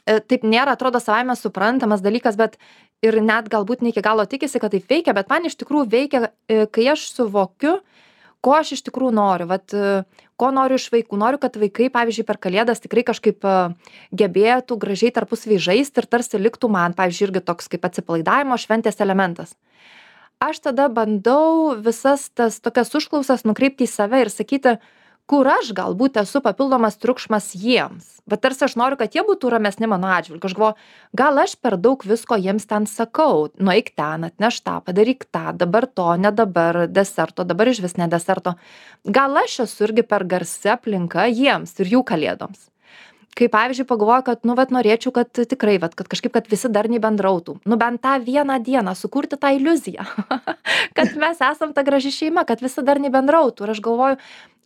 taip 0.09 0.45
nėra 0.45 0.75
atrodo 0.75 1.01
savaime 1.03 1.37
suprantamas 1.37 2.03
dalykas 2.05 2.39
bet 2.39 2.57
ir 3.05 3.21
net 3.23 3.49
galbūt 3.53 3.83
ne 3.83 3.93
iki 3.93 4.03
galo 4.05 4.25
tikisi 4.27 4.61
kad 4.63 4.73
taip 4.75 4.89
veikia 4.91 5.15
bet 5.17 5.29
man 5.31 5.47
iš 5.47 5.59
tikrųjų 5.61 5.89
veikia 5.93 6.23
e, 6.49 6.65
kai 6.73 6.89
aš 6.95 7.11
suvokiu 7.15 7.79
ko 8.45 8.55
aš 8.59 8.77
iš 8.77 8.85
tikrųjų 8.87 9.13
noriu 9.17 9.49
vat 9.51 9.75
ko 10.39 10.51
noriu 10.55 10.79
iš 10.79 10.89
vaikų. 10.95 11.19
Noriu 11.19 11.41
kad 11.43 11.57
vaikai 11.59 11.89
pavyzdžiui 11.95 12.27
per 12.29 12.39
kalėdas 12.43 12.83
tikrai 12.85 13.05
kažkaip 13.07 13.47
gebėtų 14.15 14.79
gražiai 14.79 15.15
tarpusavy 15.15 15.59
žaisti 15.63 16.03
ir 16.03 16.11
tarsi 16.11 16.41
liktų 16.41 16.71
man 16.71 16.95
pavyzdžiui 16.99 17.29
irgi 17.29 17.45
toks 17.51 17.71
kaip 17.73 17.89
atsipalaidavimo 17.89 18.59
šventės 18.61 19.03
elementas. 19.05 19.57
Aš 20.39 20.61
tada 20.63 20.87
bandau 20.87 21.75
visas 21.83 22.29
tas 22.31 22.61
tokias 22.63 22.95
užklausas 22.95 23.43
nukreipti 23.43 23.89
į 23.89 23.91
save 23.91 24.23
ir 24.23 24.31
sakyti 24.31 24.77
kur 25.29 25.49
aš 25.53 25.75
galbūt 25.77 26.17
esu 26.23 26.41
papildomas 26.45 26.97
triukšmas 27.03 27.53
jiems. 27.61 28.07
Va 28.29 28.37
tarsi 28.41 28.65
aš 28.67 28.75
noriu 28.81 28.99
kad 29.01 29.15
jie 29.17 29.25
būtų 29.25 29.53
ramesni 29.53 29.89
mano 29.89 30.09
atžvilgiu. 30.13 30.49
Aš 30.49 30.57
galvoju 30.57 31.21
gal 31.21 31.43
aš 31.45 31.55
per 31.61 31.77
daug 31.81 32.05
visko 32.05 32.37
jiems 32.41 32.69
ten 32.69 32.89
sakau. 32.89 33.49
Nueik 33.61 33.93
ten 33.97 34.29
atnešk 34.29 34.65
tą 34.65 34.79
padaryk 34.89 35.29
tą 35.33 35.53
dabar 35.57 35.89
to 35.89 36.09
ne 36.17 36.33
dabar 36.33 36.87
deserto 36.89 37.45
dabar 37.45 37.73
išvis 37.73 37.97
ne 38.01 38.09
deserto. 38.09 38.57
Gal 39.05 39.37
aš 39.45 39.61
esu 39.69 39.89
irgi 39.89 40.05
per 40.09 40.25
garsi 40.29 40.73
aplinka 40.73 41.29
jiems 41.29 41.77
ir 41.81 41.97
jų 41.97 42.05
kalėdoms 42.09 42.69
kai 43.39 43.49
pavyzdžiui 43.53 43.87
pagalvoju 43.89 44.25
kad 44.27 44.47
nu 44.49 44.57
vat 44.59 44.73
norėčiau 44.75 45.13
kad 45.15 45.31
tikrai 45.31 45.77
vat 45.83 45.95
kad 45.99 46.11
kažkaip 46.11 46.35
kad 46.35 46.49
visi 46.51 46.71
darniai 46.75 47.03
bendrautų 47.03 47.59
nu 47.71 47.79
bent 47.81 48.03
tą 48.05 48.17
vieną 48.25 48.59
dieną 48.67 48.95
sukurti 48.99 49.39
tą 49.41 49.53
iliuziją 49.57 50.07
kad 50.99 51.15
mes 51.21 51.43
esam 51.51 51.75
ta 51.77 51.87
graži 51.87 52.15
šeima 52.15 52.47
kad 52.49 52.65
visi 52.65 52.85
darniai 52.85 53.15
bendrautų 53.15 53.67
ir 53.67 53.77
aš 53.77 53.85
galvoju 53.85 54.19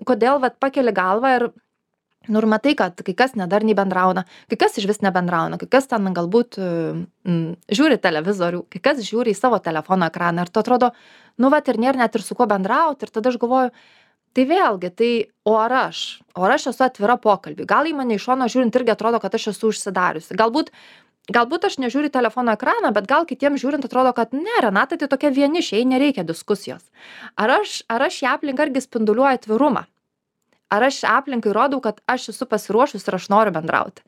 kodėl 0.09 0.41
vat 0.43 0.59
pakeli 0.63 0.95
galvą 0.97 1.37
ir 1.39 1.49
nu 2.29 2.39
ir 2.39 2.47
matai 2.47 2.77
kad 2.79 3.03
kai 3.03 3.17
kas 3.19 3.35
nedarniai 3.39 3.77
bendrauna 3.77 4.25
kai 4.51 4.61
kas 4.65 4.79
išvis 4.79 5.03
nebendrauna 5.05 5.59
kai 5.61 5.69
kas 5.69 5.91
ten 5.91 6.13
galbūt 6.15 6.61
mm, 6.63 7.49
žiūri 7.69 7.99
televizorių 8.01 8.65
kai 8.71 8.83
kas 8.91 9.03
žiūri 9.05 9.35
į 9.35 9.41
savo 9.41 9.59
telefono 9.59 10.09
ekraną 10.09 10.47
ir 10.47 10.55
tu 10.55 10.63
atrodo 10.63 10.93
nu 11.39 11.51
vat 11.53 11.69
ir 11.69 11.81
nėr 11.81 11.99
net 11.99 12.17
ir 12.17 12.25
su 12.25 12.37
kuo 12.39 12.47
bendraut. 12.51 13.03
Ir 13.03 13.13
tada 13.13 13.33
aš 13.33 13.39
galvoju 13.41 13.73
tai 14.37 14.47
vėlgi 14.49 14.91
tai 14.97 15.13
o 15.49 15.55
ar 15.61 15.75
aš? 15.89 16.23
O 16.37 16.47
ar 16.47 16.57
aš 16.57 16.71
esu 16.73 16.85
atvira 16.87 17.19
pokalbiui? 17.21 17.69
Gal 17.69 17.89
į 17.89 17.95
mane 17.99 18.19
iš 18.19 18.27
šono 18.29 18.49
žiūrint 18.51 18.77
irgi 18.79 18.95
atrodo 18.95 19.21
kad 19.23 19.35
aš 19.37 19.53
esu 19.53 19.73
užsidariusi. 19.73 20.37
Galbūt 20.39 20.73
galbūt 21.33 21.69
aš 21.69 21.79
nežiūriu 21.79 22.11
į 22.11 22.17
telefono 22.17 22.57
ekraną 22.57 22.91
bet 22.95 23.07
gal 23.11 23.27
kitiem 23.29 23.55
žiūrint 23.61 23.85
atrodo 23.87 24.11
kad 24.17 24.35
ne 24.35 24.59
renata 24.65 24.99
tai 24.99 25.09
tokia 25.11 25.31
vienišė 25.31 25.79
jai 25.79 25.89
nereikia 25.93 26.27
diskusijos. 26.27 26.83
Ar 27.39 27.61
aš 27.61 27.83
ar 27.93 28.09
aš 28.09 28.23
į 28.25 28.31
aplinką 28.33 28.69
irgi 28.69 28.83
spinduliuoju 28.89 29.39
atvirumą? 29.39 29.87
Ar 30.73 30.87
aš 30.89 31.03
aplinkai 31.05 31.53
rodau 31.53 31.83
kad 31.85 32.01
aš 32.09 32.31
esu 32.33 32.49
pasiruošus 32.49 33.05
ir 33.07 33.19
aš 33.19 33.29
noriu 33.29 33.53
bendrauti? 33.53 34.03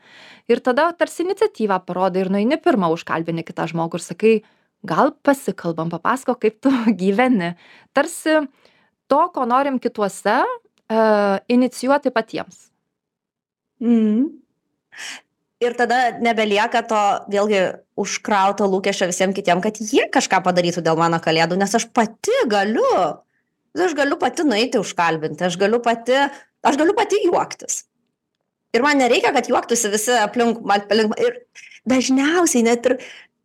Ir 0.48 0.64
tada 0.64 0.88
tarsi 0.96 1.22
iniciatyvą 1.26 1.82
parodai 1.84 2.24
ir 2.24 2.32
nueini 2.32 2.56
pirma 2.56 2.88
užkalbini 2.94 3.44
kitą 3.44 3.68
žmogų 3.68 4.00
ir 4.00 4.04
sakai 4.04 4.34
gal 4.84 5.12
pasikalbam 5.24 5.92
papasakok 5.92 6.40
kaip 6.44 6.60
tu 6.64 6.72
gyveni. 7.02 7.54
Tarsi 7.92 8.40
to, 9.10 9.20
ko 9.34 9.44
norim 9.48 9.80
kituose, 9.82 10.38
uh, 10.44 11.36
inicijuoti 11.48 12.12
patiems. 12.14 12.68
Mm. 13.82 14.30
Ir 15.64 15.76
tada 15.78 16.18
nebelieka 16.20 16.82
to 16.88 17.02
vėlgi 17.32 17.60
užkrauto 18.00 18.66
lūkesčio 18.68 19.08
visiems 19.08 19.36
kitiems, 19.36 19.64
kad 19.64 19.78
jie 19.80 20.08
kažką 20.12 20.42
padarytų 20.44 20.82
dėl 20.84 20.98
mano 20.98 21.20
kalėdų, 21.22 21.56
nes 21.60 21.76
aš 21.78 21.88
pati 21.94 22.34
galiu 22.50 22.84
aš 23.82 23.94
galiu 23.98 24.18
pati 24.20 24.44
nueiti 24.46 24.78
užkalbinti, 24.78 25.44
aš 25.46 25.58
galiu 25.58 25.80
pati, 25.82 26.14
aš 26.62 26.78
galiu 26.78 26.94
pati 26.96 27.18
juoktis. 27.24 27.82
Ir 28.74 28.82
man 28.82 28.98
nereikia, 28.98 29.32
kad 29.34 29.48
juoktųsi 29.50 29.90
visi 29.92 30.14
aplink, 30.18 30.60
aplink. 30.70 31.14
Ir 31.22 31.38
dažniausiai 31.90 32.64
net 32.66 32.86
ir 32.90 32.96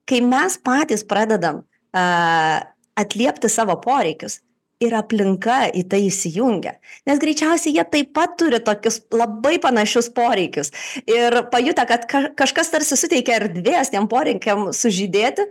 kai 0.09 0.21
mes 0.25 0.57
patys 0.65 1.05
pradedam 1.05 1.61
uh, 1.61 2.57
atliepti 2.97 3.49
savo 3.51 3.75
poreikius, 3.81 4.39
ir 4.83 4.95
aplinka 4.95 5.67
į 5.75 5.83
tai 5.91 6.01
įsijungia. 6.07 6.77
Nes 7.07 7.19
greičiausiai 7.21 7.75
jie 7.75 7.85
taip 7.91 8.13
pat 8.15 8.37
turi 8.39 8.61
tokius 8.63 9.01
labai 9.11 9.57
panašius 9.61 10.09
poreikius. 10.15 10.71
Ir 11.09 11.41
pajutę, 11.51 11.85
kad 11.89 12.07
kažkas 12.39 12.71
tarsi 12.71 12.97
suteikia 12.99 13.39
erdvės 13.41 13.91
tiem 13.93 14.07
poreikiam 14.11 14.69
sužydėti, 14.75 15.49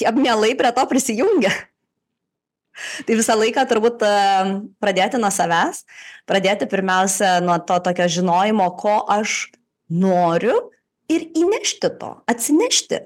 jie 0.00 0.14
mielai 0.16 0.54
prie 0.58 0.72
to 0.72 0.86
prisijungia. 0.88 1.52
Tai 3.06 3.16
visą 3.18 3.36
laiką 3.36 3.66
turbūt 3.68 4.00
pradėti 4.80 5.20
nuo 5.20 5.28
savęs, 5.32 5.84
pradėti 6.28 6.68
pirmiausia 6.70 7.36
nuo 7.44 7.58
to 7.68 7.76
tokio 7.84 8.08
žinojimo, 8.08 8.70
ko 8.80 9.02
aš 9.12 9.50
noriu 9.92 10.56
ir 11.12 11.28
įnešti 11.36 11.92
to, 12.00 12.14
atsinešti. 12.32 13.02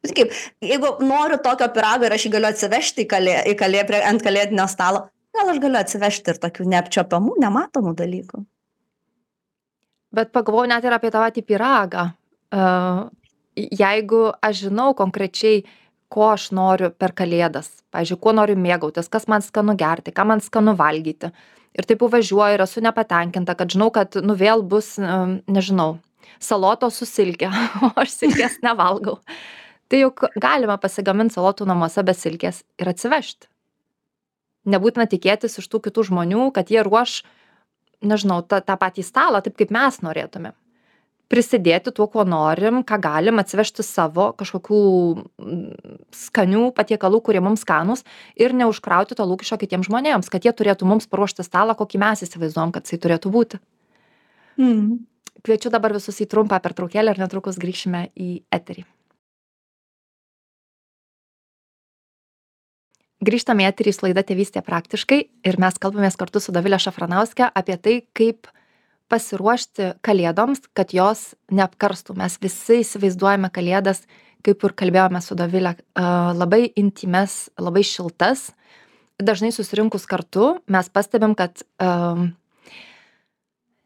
Kaip, 0.00 0.32
jeigu 0.64 0.94
noriu 1.04 1.36
tokio 1.44 1.68
pirago 1.74 2.06
ir 2.08 2.14
aš 2.16 2.24
jį 2.24 2.32
galiu 2.32 2.48
atsivežti 2.48 3.04
į 3.04 3.08
kalė, 3.10 3.34
į 3.52 3.56
kalė, 3.60 3.82
prie, 3.88 4.00
ant 4.08 4.22
kalėdinio 4.24 4.64
stalo, 4.72 5.02
gal 5.36 5.52
aš 5.52 5.60
galiu 5.60 5.80
atsivežti 5.80 6.32
ir 6.32 6.40
tokių 6.40 6.68
neapčiopiamų, 6.72 7.36
nematomų 7.42 7.92
dalykų. 7.98 8.40
Bet 10.16 10.32
pagalvoju 10.34 10.72
net 10.72 10.88
ir 10.88 10.96
apie 10.96 11.12
tą 11.12 11.20
patį 11.22 11.44
piragą. 11.46 12.06
Uh, 12.50 13.10
jeigu 13.54 14.24
aš 14.42 14.64
žinau 14.66 14.90
konkrečiai, 14.98 15.62
ko 16.10 16.32
aš 16.32 16.48
noriu 16.56 16.90
per 16.90 17.12
kalėdas, 17.14 17.68
pavyzdžiui, 17.94 18.18
kuo 18.24 18.34
noriu 18.34 18.56
mėgautis, 18.58 19.06
kas 19.12 19.28
man 19.30 19.44
skanu 19.46 19.76
gerti, 19.78 20.14
ką 20.14 20.26
man 20.26 20.42
skanu 20.42 20.74
valgyti. 20.78 21.30
Ir 21.76 21.86
taip 21.86 22.02
važiuoju 22.02 22.56
ir 22.56 22.64
esu 22.64 22.82
nepatenkinta, 22.82 23.54
kad 23.54 23.70
žinau, 23.70 23.92
kad 23.94 24.18
nu 24.24 24.34
vėl 24.34 24.64
bus, 24.66 24.96
nežinau, 24.98 26.00
saloto 26.42 26.90
su 26.90 27.06
silkė, 27.06 27.52
o 27.86 27.92
aš 28.00 28.16
silkės 28.16 28.58
nevalgau. 28.64 29.20
Tai 29.90 29.98
juk 30.04 30.24
galima 30.38 30.76
pasigaminti 30.78 31.34
salotų 31.34 31.66
namuose 31.66 32.04
be 32.06 32.14
silkės 32.14 32.62
ir 32.78 32.92
atsivežti. 32.92 33.48
Nebūtina 34.70 35.08
tikėtis 35.10 35.58
iš 35.58 35.66
tų 35.72 35.80
kitų 35.88 36.06
žmonių, 36.10 36.50
kad 36.54 36.70
jie 36.70 36.84
ruoš, 36.86 37.22
nežinau, 38.04 38.42
tą, 38.46 38.60
tą 38.62 38.76
patį 38.78 39.04
stalą 39.06 39.40
taip, 39.42 39.56
kaip 39.58 39.72
mes 39.74 40.02
norėtume 40.04 40.52
prisidėti 41.30 41.92
tuo, 41.94 42.08
kuo 42.10 42.24
norim, 42.26 42.82
ką 42.86 42.98
galim, 43.02 43.38
atsivežti 43.38 43.84
savo 43.86 44.30
kažkokių 44.38 44.80
mm, 45.14 45.60
skanių 46.16 46.64
patiekalų, 46.74 47.22
kurie 47.28 47.42
mums 47.44 47.62
skanus 47.62 48.02
ir 48.34 48.54
neužkrauti 48.56 49.14
to 49.14 49.26
lūkesčio 49.30 49.60
kitiems 49.60 49.86
žmonėms, 49.86 50.30
kad 50.32 50.46
jie 50.46 50.52
turėtų 50.56 50.88
mums 50.90 51.06
paruošti 51.10 51.46
stalą, 51.46 51.78
kokį 51.78 52.02
mes 52.02 52.26
įsivaizduom, 52.26 52.74
kad 52.74 52.88
jisai 52.88 52.98
turėtų 53.06 53.30
būti. 53.36 53.62
Mm. 54.58 55.04
Kviečiu 55.46 55.70
dabar 55.72 55.94
visus 55.94 56.18
į 56.20 56.26
trumpą 56.28 56.58
pertraukėlę 56.60 57.14
ir 57.14 57.22
netrukus 57.22 57.62
grįšime 57.62 58.08
į 58.18 58.32
eterį. 58.52 58.84
Grįžtame 63.20 63.66
į 63.66 63.68
eterį 63.68 63.92
su 63.92 64.06
laida 64.06 64.22
Tėvystė 64.24 64.62
praktiškai 64.64 65.18
ir 65.44 65.58
mes 65.60 65.76
kalbamės 65.76 66.16
kartu 66.16 66.40
su 66.40 66.54
Davilė 66.56 66.78
Šafranauskė 66.80 67.50
apie 67.52 67.76
tai, 67.76 67.96
kaip 68.16 68.48
pasiruošti 69.12 69.90
kalėdoms, 70.06 70.62
kad 70.72 70.94
jos 70.96 71.34
neapkarstų. 71.52 72.16
Mes 72.16 72.38
visi 72.40 72.80
įsivaizduojame 72.80 73.50
kalėdas, 73.52 74.06
kaip 74.46 74.64
ir 74.64 74.74
kalbėjome 74.82 75.20
su 75.20 75.36
Dovilė, 75.36 75.74
labai 76.40 76.62
intimes, 76.80 77.50
labai 77.60 77.84
šiltas. 77.84 78.54
Dažnai 79.20 79.52
susirinkus 79.52 80.08
kartu 80.08 80.54
mes 80.72 80.88
pastebim, 80.88 81.36
kad 81.36 81.60
um, 81.76 82.30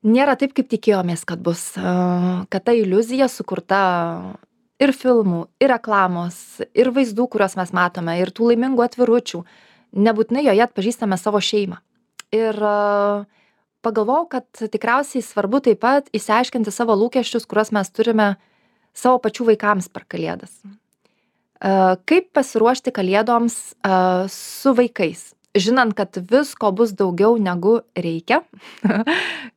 nėra 0.07 0.39
taip, 0.39 0.55
kaip 0.55 0.71
tikėjomės, 0.71 1.27
kad 1.27 1.43
bus. 1.43 1.73
Kad 1.75 2.69
ta 2.69 2.77
iliuzija 2.77 3.27
sukurta 3.33 3.83
ir 4.83 4.93
filmų, 4.97 5.45
ir 5.63 5.71
reklamos, 5.75 6.41
ir 6.75 6.91
vaizdų, 6.95 7.29
kuriuos 7.31 7.59
mes 7.61 7.71
matome, 7.77 8.17
ir 8.21 8.33
tų 8.35 8.51
laimingų 8.53 8.85
atviručių, 8.87 9.45
nebūtinai 9.95 10.47
joje 10.49 10.65
atpažįstame 10.67 11.19
savo 11.21 11.43
šeimą. 11.45 11.79
Ir 12.35 12.59
uh, 12.59 13.27
pagalvojau 13.85 14.29
kad 14.33 14.47
tikriausiai 14.73 15.23
svarbu 15.25 15.61
taip 15.65 15.83
pat 15.85 16.09
išsiaiškinti 16.17 16.73
savo 16.73 16.97
lūkesčius 16.99 17.47
kuriuos 17.51 17.73
mes 17.77 17.93
turime 17.93 18.35
savo 18.97 19.21
pačių 19.23 19.51
vaikams 19.53 19.91
per 19.93 20.07
kalėdas. 20.11 20.53
E, 20.65 21.71
kaip 22.09 22.31
pasiruošti 22.37 22.95
kalėdoms 22.95 23.57
e, 23.75 23.97
su 24.33 24.75
vaikais? 24.79 25.33
Žinant 25.55 25.95
kad 25.99 26.17
visko 26.31 26.73
bus 26.75 26.95
daugiau 26.99 27.37
negu 27.39 27.79
reikia 27.95 28.41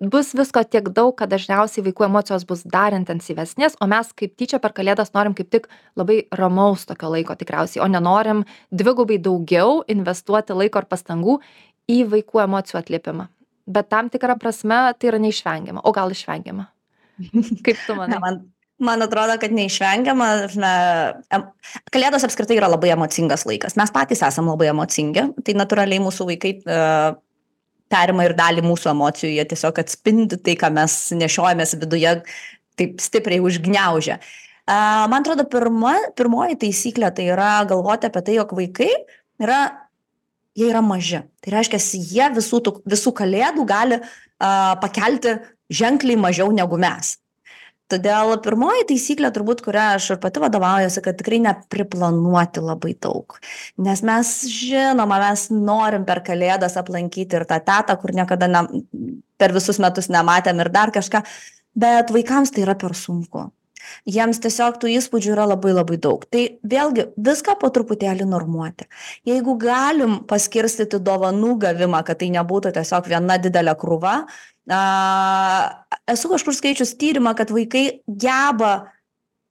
bus 0.00 0.30
visko 0.34 0.62
tiek 0.64 0.88
daug 0.94 1.14
kad 1.18 1.30
dažniausiai 1.30 1.84
vaikų 1.88 2.06
emocijos 2.06 2.44
bus 2.46 2.62
dar 2.62 2.94
intensyvesnės 2.94 3.76
o 3.82 3.88
mes 3.90 4.12
kaip 4.14 4.36
tyčia 4.38 4.60
per 4.62 4.72
kalėdas 4.76 5.10
norim 5.14 5.34
kaip 5.34 5.50
tik 5.50 5.66
labai 5.98 6.20
ramaus 6.38 6.86
tokio 6.86 7.10
laiko 7.10 7.34
tikriausiai 7.34 7.82
o 7.82 7.88
nenorim 7.90 8.44
dvigubai 8.70 9.18
daugiau 9.18 9.82
investuoti 9.90 10.54
laiko 10.54 10.84
ir 10.84 10.88
pastangų 10.90 11.38
į 11.90 12.04
vaikų 12.12 12.44
emocijų 12.44 12.78
atliepimą. 12.82 13.26
Bet 13.68 13.88
tam 13.90 14.08
tikra 14.12 14.38
prasme 14.40 14.86
tai 14.96 15.10
yra 15.10 15.18
neišvengiama 15.20 15.82
o 15.84 15.92
gal 15.92 16.14
išvengiama? 16.14 16.68
Kaip 17.66 17.82
tu 17.86 17.96
manai? 17.98 18.20
man 18.22 18.40
man 18.78 19.02
atrodo 19.02 19.34
kad 19.42 19.50
neišvengiama 19.50 20.28
na 20.54 20.72
kalėdos 21.90 22.22
apskritai 22.28 22.60
yra 22.60 22.68
labai 22.70 22.92
emocingas 22.94 23.42
laikas. 23.48 23.74
Mes 23.74 23.90
patys 23.90 24.22
esam 24.22 24.46
labai 24.52 24.70
emocingi 24.70 25.26
tai 25.42 25.56
natūraliai 25.58 25.98
mūsų 26.04 26.28
vaikai 26.30 26.52
uh, 26.62 27.16
perima 27.90 28.26
ir 28.26 28.36
dalį 28.38 28.64
mūsų 28.66 28.92
emocijų 28.92 29.32
jie 29.34 29.46
tiesiog 29.52 29.80
atspindi 29.82 30.38
tai 30.40 30.56
ką 30.60 30.70
mes 30.74 30.96
nešiojamės 31.16 31.74
viduje 31.80 32.14
taip 32.78 33.02
stipriai 33.02 33.42
užgniaužia. 33.42 34.20
Uh, 34.68 35.06
man 35.08 35.22
atrodo 35.22 35.46
pirma 35.48 35.94
pirmoji 36.16 36.58
taisyklė 36.60 37.08
tai 37.16 37.30
yra 37.32 37.52
galvoti 37.68 38.08
apie 38.10 38.22
tai 38.26 38.34
jog 38.36 38.52
vaikai 38.56 38.90
yra 39.40 39.62
jie 40.58 40.68
yra 40.68 40.82
maži. 40.84 41.22
Tai 41.40 41.54
reiškias 41.56 41.92
jie 41.96 42.26
visų 42.34 42.60
tų 42.66 42.74
visų 42.88 43.14
kalėdų 43.16 43.64
gali 43.68 44.00
a, 44.00 44.76
pakelti 44.82 45.38
ženkliai 45.70 46.18
mažiau 46.20 46.50
negu 46.54 46.78
mes 46.80 47.16
todėl 47.92 48.34
pirmoji 48.44 48.86
taisyklė 48.90 49.30
turbūt 49.34 49.62
kuria 49.64 49.92
aš 49.96 50.12
ir 50.14 50.20
pati 50.22 50.42
vadovaujuosi 50.42 51.02
kad 51.04 51.18
tikrai 51.20 51.40
nepriplanuoti 51.44 52.64
labai 52.64 52.94
daug. 53.00 53.38
Nes 53.84 54.02
mes 54.06 54.32
žinoma 54.52 55.20
mes 55.22 55.48
norim 55.54 56.06
per 56.08 56.22
kalėdas 56.26 56.78
aplankyti 56.80 57.40
ir 57.40 57.46
tą 57.48 57.60
tetą 57.64 57.98
kur 58.00 58.14
niekada 58.16 58.50
ne 58.50 58.64
per 59.38 59.54
visus 59.54 59.78
metus 59.82 60.10
nematėm 60.12 60.60
ir 60.64 60.72
dar 60.74 60.92
kažką 60.94 61.22
bet 61.78 62.12
vaikams 62.14 62.52
tai 62.54 62.66
yra 62.66 62.76
per 62.78 62.96
sunku 62.98 63.48
jiems 64.08 64.40
tiesiog 64.44 64.78
tų 64.82 64.92
įspūdžių 64.96 65.32
yra 65.34 65.46
labai 65.52 65.72
labai 65.76 65.98
daug. 66.02 66.24
Tai 66.30 66.44
vėlgi 66.62 67.08
viską 67.16 67.56
po 67.60 67.70
truputėlį 67.74 68.28
normuoti. 68.28 68.88
Jeigu 69.28 69.56
galim 69.60 70.20
paskirstyti 70.28 71.00
dovanų 71.04 71.56
gavimą 71.64 72.04
kad 72.06 72.20
tai 72.22 72.30
nebūtų 72.34 72.74
tiesiog 72.76 73.10
viena 73.10 73.38
didelė 73.42 73.74
krūva 73.78 74.20
a 74.68 74.82
esu 76.10 76.28
kažkur 76.28 76.56
skaičius 76.56 76.94
tyrimą 77.00 77.34
kad 77.36 77.50
vaikai 77.54 78.02
geba 78.06 78.72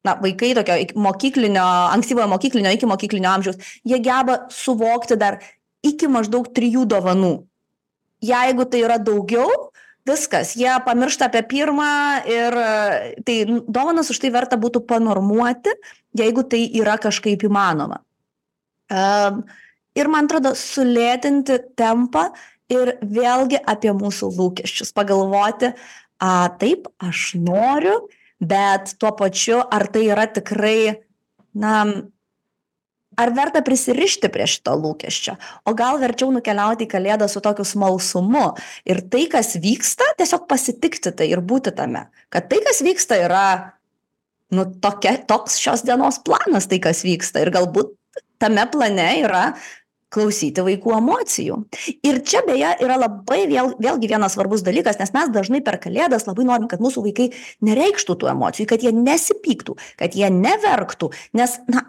na 0.05 0.13
vaikai 0.21 0.53
tokio 0.55 0.77
mokyklinio 0.95 1.65
ankstyvojo 1.95 2.27
mokyklinio 2.31 2.73
ikimokyklinio 2.77 3.31
amžiaus 3.31 3.57
jie 3.83 3.99
geba 3.99 4.43
suvokti 4.53 5.17
dar 5.17 5.41
iki 5.85 6.09
maždaug 6.11 6.49
trijų 6.53 6.85
dovanų. 6.89 7.33
Jeigu 8.23 8.65
tai 8.65 8.81
yra 8.85 8.97
daugiau 8.97 9.71
viskas. 10.07 10.55
Jie 10.57 10.71
pamiršta 10.85 11.27
apie 11.27 11.43
pirmą 11.47 11.91
ir 12.31 12.57
tai 13.27 13.37
dovanas 13.67 14.09
už 14.13 14.23
tai 14.23 14.33
verta 14.33 14.59
būtų 14.59 14.85
panormuoti 14.87 15.75
jeigu 16.17 16.43
tai 16.49 16.65
yra 16.79 16.97
kažkaip 17.01 17.45
įmanoma. 17.47 18.01
Am 18.89 19.43
ir 19.97 20.09
man 20.13 20.27
atrodo 20.29 20.53
sulėtinti 20.57 21.57
tempą 21.79 22.29
ir 22.71 22.95
vėlgi 23.01 23.59
apie 23.65 23.93
mūsų 23.97 24.29
lūkesčius. 24.37 24.93
Pagalvoti 24.95 25.71
a 26.21 26.33
taip 26.61 26.87
aš 27.03 27.33
noriu 27.41 27.99
bet 28.37 28.93
tuo 29.01 29.11
pačiu 29.17 29.63
ar 29.63 29.87
tai 29.89 30.05
yra 30.11 30.27
tikrai 30.29 31.01
na 31.57 31.73
ar 33.17 33.33
verta 33.35 33.63
prisirišti 33.65 34.29
prie 34.33 34.47
šito 34.49 34.75
lūkesčio? 34.77 35.37
O 35.67 35.73
gal 35.77 35.99
verčiau 36.01 36.29
nukeliauti 36.35 36.87
į 36.87 36.91
kalėdas 36.91 37.35
su 37.35 37.43
tokiu 37.43 37.65
smalsumu? 37.67 38.51
Ir 38.87 39.01
tai 39.11 39.25
kas 39.31 39.55
vyksta 39.61 40.13
tiesiog 40.19 40.47
pasitikti 40.49 41.13
tai 41.15 41.31
ir 41.33 41.41
būti 41.41 41.73
tame. 41.75 42.07
Kad 42.33 42.49
tai 42.51 42.61
kas 42.65 42.83
vyksta 42.85 43.19
yra 43.25 43.47
nu 44.55 44.63
tokia 44.81 45.17
toks 45.27 45.57
šios 45.59 45.83
dienos 45.87 46.21
planas 46.23 46.69
tai 46.71 46.79
kas 46.83 47.03
vyksta. 47.07 47.43
Ir 47.43 47.51
galbūt 47.55 47.91
tame 48.41 48.63
plane 48.71 49.09
yra 49.23 49.49
klausyti 50.13 50.63
vaikų 50.63 50.93
emocijų. 51.01 51.57
Ir 52.07 52.21
čia 52.23 52.39
beje 52.47 52.69
yra 52.83 52.95
labai 53.01 53.41
vėl 53.49 53.73
vėlgi 53.75 54.07
vienas 54.07 54.37
svarbus 54.37 54.63
dalykas 54.63 55.01
nes 55.01 55.11
mes 55.15 55.33
dažnai 55.35 55.59
per 55.65 55.81
kalėdas 55.83 56.27
labai 56.29 56.45
norim 56.47 56.69
kad 56.71 56.83
mūsų 56.83 57.03
vaikai 57.09 57.27
nereikštų 57.67 58.15
tų 58.21 58.31
emocijų 58.31 58.69
kad 58.71 58.85
jie 58.85 58.93
nesipyktų 58.95 59.75
kad 59.99 60.15
jie 60.15 60.31
neverktų. 60.31 61.11
Nes 61.35 61.59
na 61.67 61.83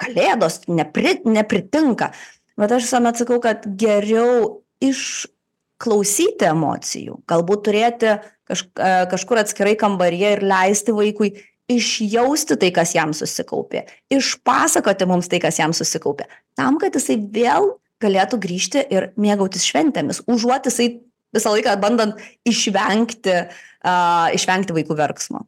kalėdos 0.00 0.62
nepri 0.68 1.18
nepritinka. 1.24 2.12
Vat 2.60 2.74
aš 2.74 2.86
visuomet 2.86 3.18
sakau 3.18 3.40
kad 3.42 3.64
geriau 3.80 4.60
išklausyti 4.84 6.48
emocijų 6.50 7.20
galbūt 7.30 7.64
turėti 7.68 8.14
kaž 8.48 8.66
e, 8.76 8.92
kažkur 9.10 9.40
atskirai 9.42 9.74
kambaryje 9.80 10.36
ir 10.36 10.44
leisti 10.44 10.94
vaikui 10.94 11.32
išjausti 11.70 12.58
tai 12.60 12.70
kas 12.76 12.92
jam 12.94 13.14
susikaupė 13.16 13.86
išpasakoti 14.12 15.08
mums 15.08 15.30
tai 15.32 15.40
kas 15.42 15.58
jam 15.62 15.72
susikaupė 15.74 16.28
tam 16.58 16.76
kad 16.82 16.94
jisai 16.94 17.16
vėl 17.16 17.72
galėtų 18.04 18.38
grįžti 18.42 18.84
ir 18.92 19.08
mėgautis 19.16 19.64
šventėmis 19.66 20.20
užuot 20.28 20.68
jisai 20.68 20.90
visą 21.34 21.54
laiką 21.54 21.74
bandant 21.82 22.20
išvengti 22.46 23.34
a 23.84 23.94
išvengti 24.32 24.76
vaikų 24.76 24.96
verksmo. 24.96 25.44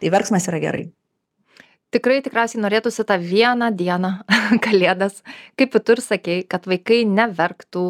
Tai 0.00 0.12
verksmas 0.12 0.46
yra 0.50 0.60
gerai 0.62 0.86
tikrai 1.94 2.18
tikriausiai 2.24 2.62
norėtųsi 2.62 3.04
tą 3.06 3.16
vieną 3.20 3.70
dieną 3.76 4.10
kalėdas. 4.64 5.22
Kaip 5.58 5.76
tu 5.78 5.94
ir 5.94 6.02
sakei 6.04 6.42
kad 6.48 6.66
vaikai 6.68 7.04
neverktų 7.08 7.84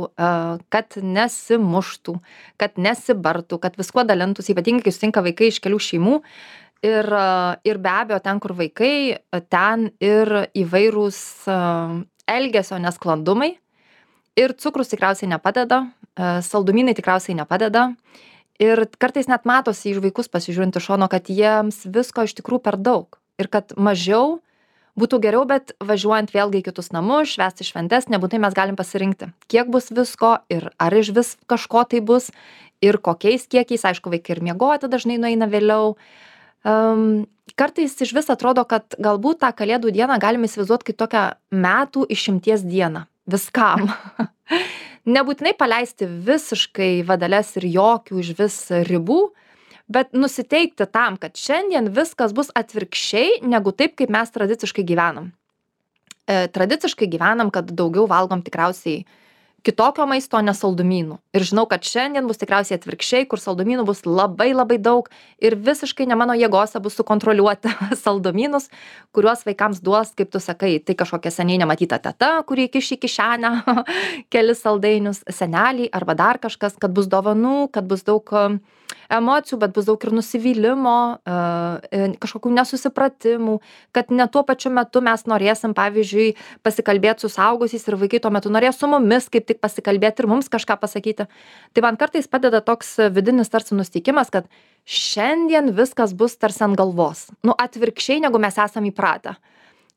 kad 0.73 0.99
nesimuštų 1.01 2.17
kad 2.61 2.79
nesibartų 2.81 3.61
kad 3.63 3.79
viskuo 3.81 4.05
dalintųsi 4.07 4.55
ypatingai 4.55 4.87
kai 4.87 4.95
susitinka 4.95 5.25
vaikai 5.27 5.51
iš 5.53 5.61
kelių 5.65 5.83
šeimų. 5.89 6.21
Ir 6.87 7.09
ir 7.67 7.79
be 7.83 7.93
abejo 7.93 8.21
ten 8.23 8.41
kur 8.43 8.53
vaikai 8.57 9.19
ten 9.51 9.91
ir 10.05 10.33
įvairūs 10.55 11.21
elgesio 12.29 12.81
nesklandumai. 12.83 13.55
Ir 14.37 14.53
cukrus 14.61 14.93
tikriausiai 14.93 15.31
nepadeda 15.33 15.87
saldumynai 16.17 16.95
tikriausiai 16.97 17.37
nepadeda. 17.37 17.91
Ir 18.61 18.87
kartais 19.01 19.29
net 19.29 19.45
matosi 19.49 19.91
iš 19.91 20.01
vaikus 20.05 20.31
pasižiūrint 20.33 20.77
iš 20.77 20.87
šono 20.89 21.09
kad 21.13 21.29
jiems 21.29 21.83
visko 21.93 22.25
iš 22.25 22.37
tikrųjų 22.39 22.63
per 22.65 22.79
daug 22.81 23.19
ir 23.41 23.51
kad 23.53 23.73
mažiau 23.77 24.41
būtų 24.97 25.21
geriau 25.21 25.45
bet 25.45 25.75
važiuojant 25.85 26.31
vėlgi 26.33 26.63
į 26.63 26.67
kitus 26.71 26.89
namus 26.95 27.35
švęsti 27.37 27.67
šventes 27.69 28.09
nebūtinai 28.09 28.47
mes 28.47 28.57
galim 28.57 28.79
pasirinkti 28.79 29.29
kiek 29.53 29.69
bus 29.69 29.91
visko 29.93 30.39
ir 30.53 30.71
ar 30.81 30.97
išvis 30.97 31.35
kažko 31.51 31.85
tai 31.91 32.01
bus 32.01 32.31
ir 32.81 32.99
kokiais 32.99 33.47
kiekiais. 33.49 33.85
Aišku 33.85 34.13
vaikai 34.13 34.37
ir 34.37 34.43
miegoti 34.45 34.91
dažnai 34.91 35.19
nueina 35.21 35.49
vėliau. 35.51 35.95
Um, 36.67 37.27
kartais 37.57 37.95
išvis 38.03 38.31
atrodo 38.33 38.65
kad 38.69 38.97
galbūt 38.99 39.41
tą 39.45 39.53
kalėdų 39.57 39.93
dieną 39.95 40.19
galim 40.23 40.47
įsivaizduot 40.49 40.85
kaip 40.87 40.99
tokią 40.99 41.25
metų 41.55 42.07
išimties 42.13 42.67
dieną 42.67 43.07
viskam. 43.31 43.89
Nebūtinai 45.17 45.55
paleisti 45.59 46.09
visiškai 46.09 47.07
vadeles 47.07 47.53
ir 47.61 47.69
jokių 47.71 48.23
išvis 48.25 48.59
ribų 48.91 49.21
bet 49.89 50.13
nusiteikti 50.13 50.87
tam 50.93 51.17
kad 51.21 51.39
šiandien 51.39 51.91
viskas 51.95 52.35
bus 52.35 52.51
atvirkščiai 52.59 53.43
negu 53.47 53.73
taip 53.73 53.97
kaip 53.99 54.11
mes 54.13 54.33
tradiciškai 54.35 54.85
gyvenam. 54.87 55.31
E, 56.27 56.47
tradiciškai 56.51 57.09
gyvenam 57.11 57.53
kad 57.55 57.71
daugiau 57.71 58.09
valgom 58.11 58.43
tikriausiai 58.43 59.05
kitokio 59.67 60.07
maisto 60.07 60.39
ne 60.45 60.55
saldumynų. 60.55 61.19
Ir 61.35 61.45
žinau 61.49 61.67
kad 61.71 61.85
šiandien 61.87 62.29
bus 62.29 62.39
tikriausiai 62.41 62.79
atvirkščiai 62.79 63.27
kur 63.31 63.43
saldumynų 63.43 63.87
bus 63.89 64.05
labai 64.07 64.53
labai 64.55 64.79
daug 64.83 65.11
ir 65.43 65.57
visiškai 65.59 66.07
ne 66.07 66.19
mano 66.19 66.37
jėgose 66.39 66.81
bus 66.83 66.99
sukontroliuoti 67.01 67.73
saldumynus 68.05 68.71
kuriuos 69.17 69.43
vaikams 69.49 69.83
duos 69.85 70.15
kaip 70.17 70.31
tu 70.31 70.43
sakai 70.43 70.77
tai 70.79 70.97
kažkokia 70.99 71.35
seniai 71.35 71.61
nematyta 71.63 71.99
teta 72.03 72.37
kuri 72.47 72.69
įkiš 72.71 72.95
į 72.97 73.01
kišenę 73.07 73.53
kelis 74.33 74.63
saldainius 74.63 75.25
seneliai 75.27 75.91
arba 75.93 76.17
dar 76.19 76.41
kažkas 76.43 76.79
kad 76.81 76.95
bus 76.95 77.11
dovanų 77.11 77.67
kad 77.75 77.91
bus 77.91 78.07
daug 78.07 78.35
emocijų 79.13 79.59
bet 79.63 79.75
bus 79.75 79.87
daug 79.87 80.03
ir 80.03 80.13
nusivylimo 80.15 80.97
e, 81.23 82.07
kažkokių 82.23 82.53
nesusipratimų 82.57 83.59
kad 83.95 84.11
ne 84.15 84.27
tuo 84.31 84.43
pačiu 84.47 84.73
metu 84.75 85.03
mes 85.05 85.27
norėsim 85.31 85.75
pavyzdžiui 85.77 86.33
pasikalbėt 86.67 87.23
su 87.23 87.31
suaugusiais 87.33 87.87
ir 87.87 87.99
vaikai 88.01 88.21
tuo 88.23 88.33
metu 88.35 88.53
norės 88.53 88.81
su 88.81 88.91
mumis 88.91 89.29
kaip 89.33 89.47
tik 89.49 89.56
pasikalbėt 89.61 90.23
ir 90.23 90.29
mums 90.31 90.49
kažką 90.53 90.77
pasakyti. 90.81 91.27
Tai 91.75 91.85
man 91.85 91.99
kartais 92.01 92.29
padeda 92.31 92.63
toks 92.65 92.97
vidinis 93.15 93.53
tarsi 93.53 93.77
nusiteikimas 93.77 94.33
kad 94.35 94.49
šiandien 94.87 95.73
viskas 95.77 96.15
bus 96.15 96.37
tarsi 96.39 96.65
ant 96.67 96.79
galvos. 96.79 97.27
Nu 97.47 97.57
atvirkščiai 97.59 98.23
negu 98.25 98.41
mes 98.43 98.59
esam 98.63 98.87
įpratę. 98.89 99.37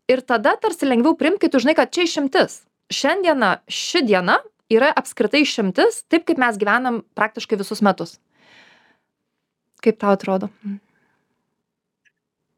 Ir 0.10 0.24
tada 0.26 0.56
tarsi 0.58 0.90
lengviau 0.90 1.16
priimt 1.18 1.42
kai 1.42 1.52
tu 1.54 1.62
žinai 1.62 1.78
kad 1.78 1.94
čia 1.94 2.08
išimtis. 2.08 2.64
Šiandiena 2.90 3.60
ši 3.70 4.04
diena 4.10 4.40
yra 4.74 4.90
apskritai 4.98 5.44
išimtis 5.46 6.04
taip 6.10 6.26
kaip 6.26 6.42
mes 6.42 6.58
gyvenam 6.58 7.04
praktiškai 7.18 7.60
visus 7.62 7.84
metus. 7.86 8.18
Kaip 9.86 10.00
tau 10.02 10.12
atrodo? 10.18 10.50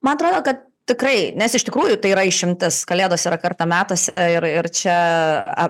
Man 0.02 0.18
atrodo 0.18 0.42
kad 0.46 0.64
tikrai 0.90 1.32
nes 1.38 1.54
iš 1.56 1.66
tikrųjų 1.68 1.98
tai 2.02 2.12
yra 2.14 2.24
išimtis. 2.28 2.82
Kalėdos 2.90 3.24
yra 3.30 3.38
kartą 3.42 3.68
metuose 3.70 4.12
ir 4.16 4.46
ir 4.50 4.70
čia 4.74 4.96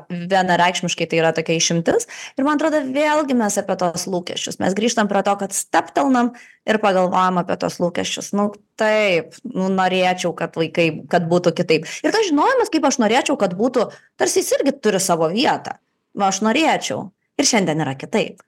vienareikšmiškai 0.09 1.07
tai 1.11 1.21
yra 1.21 1.31
tokia 1.35 1.57
išimtis. 1.59 2.07
Ir 2.37 2.47
man 2.47 2.59
atrodo 2.59 2.81
vėlgi 2.87 3.35
mes 3.37 3.57
apie 3.61 3.77
tuos 3.79 4.07
lūkesčius. 4.11 4.59
Mes 4.63 4.75
grįžtam 4.77 5.09
prie 5.11 5.23
to 5.27 5.35
kad 5.43 5.55
stabtelnam 5.55 6.33
ir 6.69 6.79
pagalvojam 6.83 7.41
apie 7.41 7.57
tuos 7.61 7.79
lūkesčius. 7.83 8.31
Nu 8.37 8.51
taip 8.79 9.35
nu 9.47 9.71
norėčiau 9.73 10.33
kad 10.37 10.55
vaikai 10.59 10.91
kad 11.11 11.27
būtų 11.31 11.55
kitaip. 11.59 11.89
Ir 12.05 12.15
tas 12.15 12.29
žinojimas 12.29 12.71
kaip 12.73 12.87
aš 12.87 13.01
norėčiau 13.03 13.39
kad 13.41 13.57
būtų 13.57 13.89
tarsi 14.21 14.43
jis 14.43 14.53
irgi 14.59 14.77
turi 14.79 15.01
savo 15.03 15.29
vietą. 15.33 15.77
Nu 16.15 16.27
aš 16.29 16.43
norėčiau. 16.45 17.09
Ir 17.39 17.47
šiandien 17.47 17.83
yra 17.83 17.97
kitaip. 17.99 18.41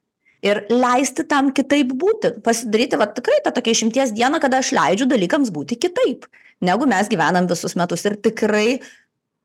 Ir 0.43 0.65
leisti 0.67 1.23
tam 1.23 1.53
kitaip 1.55 1.93
būti. 1.95 2.33
Pasidaryti 2.43 2.99
va 2.99 3.07
tikrai 3.07 3.39
tą 3.45 3.53
tokią 3.55 3.75
išimties 3.77 4.11
dieną 4.15 4.41
kada 4.43 4.59
aš 4.59 4.73
leidžiu 4.75 5.07
dalykams 5.07 5.53
būti 5.55 5.79
kitaip 5.79 6.27
negu 6.65 6.87
mes 6.89 7.11
gyvenam 7.11 7.47
visus 7.49 7.75
metus. 7.79 8.05
Ir 8.07 8.17
tikrai 8.23 8.79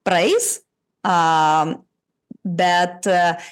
praeis 0.06 0.58
a, 1.02 1.74
bet 2.48 3.08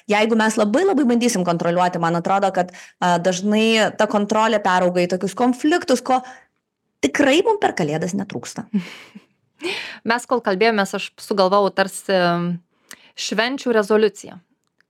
jeigu 0.09 0.39
mes 0.39 0.57
labai 0.57 0.87
labai 0.87 1.05
bandysim 1.09 1.45
kontroliuoti 1.45 2.01
man 2.03 2.17
atrodo 2.21 2.53
kad 2.55 2.73
a, 2.73 3.17
dažnai 3.19 3.93
ta 3.99 4.09
kontrolė 4.11 4.63
perauga 4.65 5.05
į 5.05 5.11
tokius 5.17 5.37
konfliktus 5.37 6.05
ko 6.07 6.23
tikrai 7.05 7.43
mum 7.47 7.61
per 7.63 7.77
kalėdas 7.77 8.17
netrūksta. 8.17 8.67
Mes 10.11 10.27
kol 10.29 10.43
kalbėjomės 10.45 10.95
aš 10.99 11.11
sugalvojau 11.21 11.71
tarsi 11.75 12.17
švenčių 13.17 13.73
rezoliuciją 13.73 14.37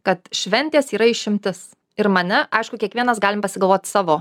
kad 0.07 0.29
šventės 0.35 0.93
yra 0.95 1.09
išimtis 1.11 1.73
ir 1.97 2.09
mane 2.13 2.43
aišku 2.53 2.77
kiekvienas 2.81 3.21
galim 3.23 3.41
pasigalvot 3.45 3.89
savo 3.89 4.19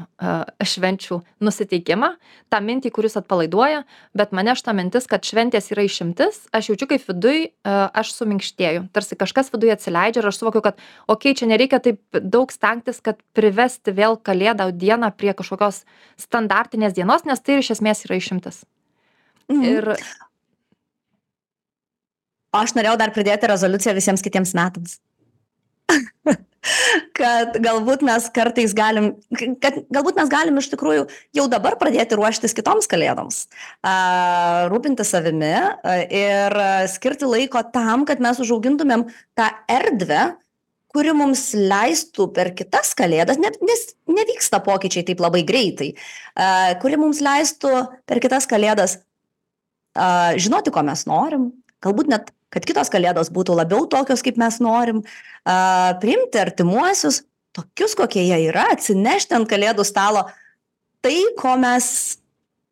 švenčių 0.63 1.19
nusiteikimą 1.43 2.11
tą 2.51 2.61
mintį 2.63 2.91
kuris 2.95 3.17
atpalaiduoja 3.19 3.83
bet 4.15 4.31
mane 4.35 4.55
šita 4.55 4.75
mintis 4.77 5.07
kad 5.11 5.27
šventės 5.27 5.67
yra 5.75 5.83
išimtis 5.87 6.45
aš 6.55 6.71
jaučiu 6.71 6.87
kaip 6.93 7.03
viduj 7.09 7.41
aš 7.65 8.13
suminkštėju. 8.15 8.87
Tarsi 8.95 9.19
kažkas 9.19 9.51
viduj 9.53 9.75
atsileidžia 9.75 10.23
ir 10.23 10.29
aš 10.31 10.39
suvokiu 10.39 10.63
kad 10.65 10.79
okei 11.11 11.35
čia 11.35 11.49
nereikia 11.51 11.81
taip 11.83 11.99
daug 12.15 12.53
stengtis 12.53 13.01
kad 13.03 13.19
privesti 13.35 13.95
vėl 13.95 14.15
kalėdų 14.15 14.71
dieną 14.71 15.11
prie 15.19 15.35
kažkokios 15.35 15.83
standartinės 16.21 16.95
dienos 16.95 17.27
nes 17.27 17.43
tai 17.43 17.59
iš 17.59 17.75
esmės 17.77 18.05
yra 18.07 18.21
išimtis. 18.21 18.63
Mhm. 19.51 19.63
ir 19.63 19.91
o 22.55 22.57
aš 22.63 22.71
norėjau 22.73 22.95
dar 22.97 23.11
pridėti 23.13 23.51
rezoliuciją 23.51 23.93
visiems 23.93 24.23
kitiems 24.25 24.55
metams 24.57 24.97
kad 27.17 27.57
galbūt 27.63 28.05
mes 28.05 28.29
kartais 28.35 28.73
galim 28.77 29.13
kad 29.63 29.81
galbūt 29.93 30.19
mes 30.19 30.31
galim 30.31 30.57
iš 30.61 30.69
tikrųjų 30.73 31.07
jau 31.37 31.45
dabar 31.51 31.77
pradėti 31.81 32.17
ruoštis 32.17 32.55
kitoms 32.57 32.89
kalėdoms 32.91 33.45
a 33.85 34.67
rūpintis 34.71 35.13
savimi 35.15 35.53
ir 36.09 36.57
skirti 36.91 37.29
laiko 37.29 37.61
tam 37.73 38.07
kad 38.09 38.23
mes 38.23 38.41
užaugintumėm 38.43 39.07
tą 39.37 39.51
erdvę 39.71 40.35
kuri 40.95 41.11
mums 41.17 41.49
leistų 41.57 42.29
per 42.35 42.53
kitas 42.55 42.93
kalėdas 42.97 43.39
net 43.41 43.59
nes 43.65 43.89
nevyksta 44.07 44.61
pokyčiai 44.63 45.05
taip 45.09 45.23
labai 45.23 45.43
greitai 45.47 45.91
kuri 46.81 47.01
mums 47.01 47.19
leistų 47.23 47.73
per 48.07 48.23
kitas 48.23 48.47
kalėdas 48.49 48.99
žinoti 50.39 50.73
ko 50.75 50.85
mes 50.87 51.05
norim 51.09 51.51
galbūt 51.83 52.09
net 52.11 52.31
kad 52.53 52.65
kitos 52.67 52.91
kalėdos 52.93 53.31
būtų 53.33 53.55
labiau 53.57 53.87
tokios 53.91 54.23
kaip 54.25 54.37
mes 54.41 54.59
norim 54.63 55.01
a 55.45 55.95
priimti 56.01 56.41
artimuosius 56.41 57.23
tokius 57.55 57.95
kokie 57.97 58.25
jie 58.27 58.39
yra 58.49 58.69
atsinešti 58.75 59.35
ant 59.37 59.49
kalėdų 59.49 59.85
stalo 59.87 60.25
tai 61.05 61.17
ko 61.39 61.55
mes 61.61 61.87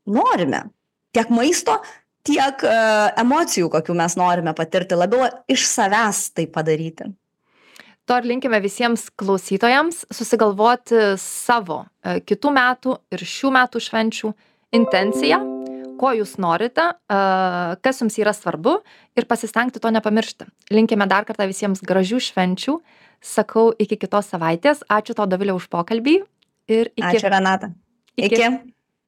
norime. 0.10 0.66
Tiek 1.14 1.30
maisto 1.30 1.78
tiek 2.28 2.64
emocijų 3.20 3.70
kokių 3.72 3.96
mes 4.00 4.16
norime 4.20 4.56
patirti 4.58 4.98
labiau 4.98 5.28
iš 5.52 5.68
savęs 5.70 6.30
tai 6.36 6.48
padaryti. 6.52 7.12
To 8.04 8.18
ir 8.20 8.28
linkime 8.28 8.60
visiems 8.64 9.08
klausytojams 9.16 10.04
susigalvoti 10.12 11.14
savo 11.22 11.84
kitų 12.04 12.56
metų 12.58 13.00
ir 13.16 13.28
šių 13.36 13.54
metų 13.56 13.84
švenčių 13.88 14.34
intenciją 14.76 15.53
ko 16.00 16.14
jūs 16.18 16.36
norite 16.42 16.90
kas 17.08 18.02
jums 18.02 18.18
yra 18.22 18.34
svarbu 18.36 18.80
ir 19.18 19.28
pasistengti 19.30 19.82
to 19.84 19.92
nepamiršti. 19.94 20.50
Linkime 20.74 21.08
dar 21.10 21.28
kartą 21.30 21.48
visiems 21.50 21.84
gražių 21.86 22.22
švenčių. 22.24 22.78
Sakau 23.24 23.70
iki 23.80 23.96
kitos 24.02 24.34
savaitės. 24.34 24.84
Ačiū 24.92 25.16
tau 25.16 25.30
dovile 25.32 25.56
už 25.56 25.70
pokalbį 25.72 26.18
ir 26.68 26.92
iki 26.96 27.08
ačiū 27.14 27.32
renata. 27.32 27.72
iki 28.18 28.73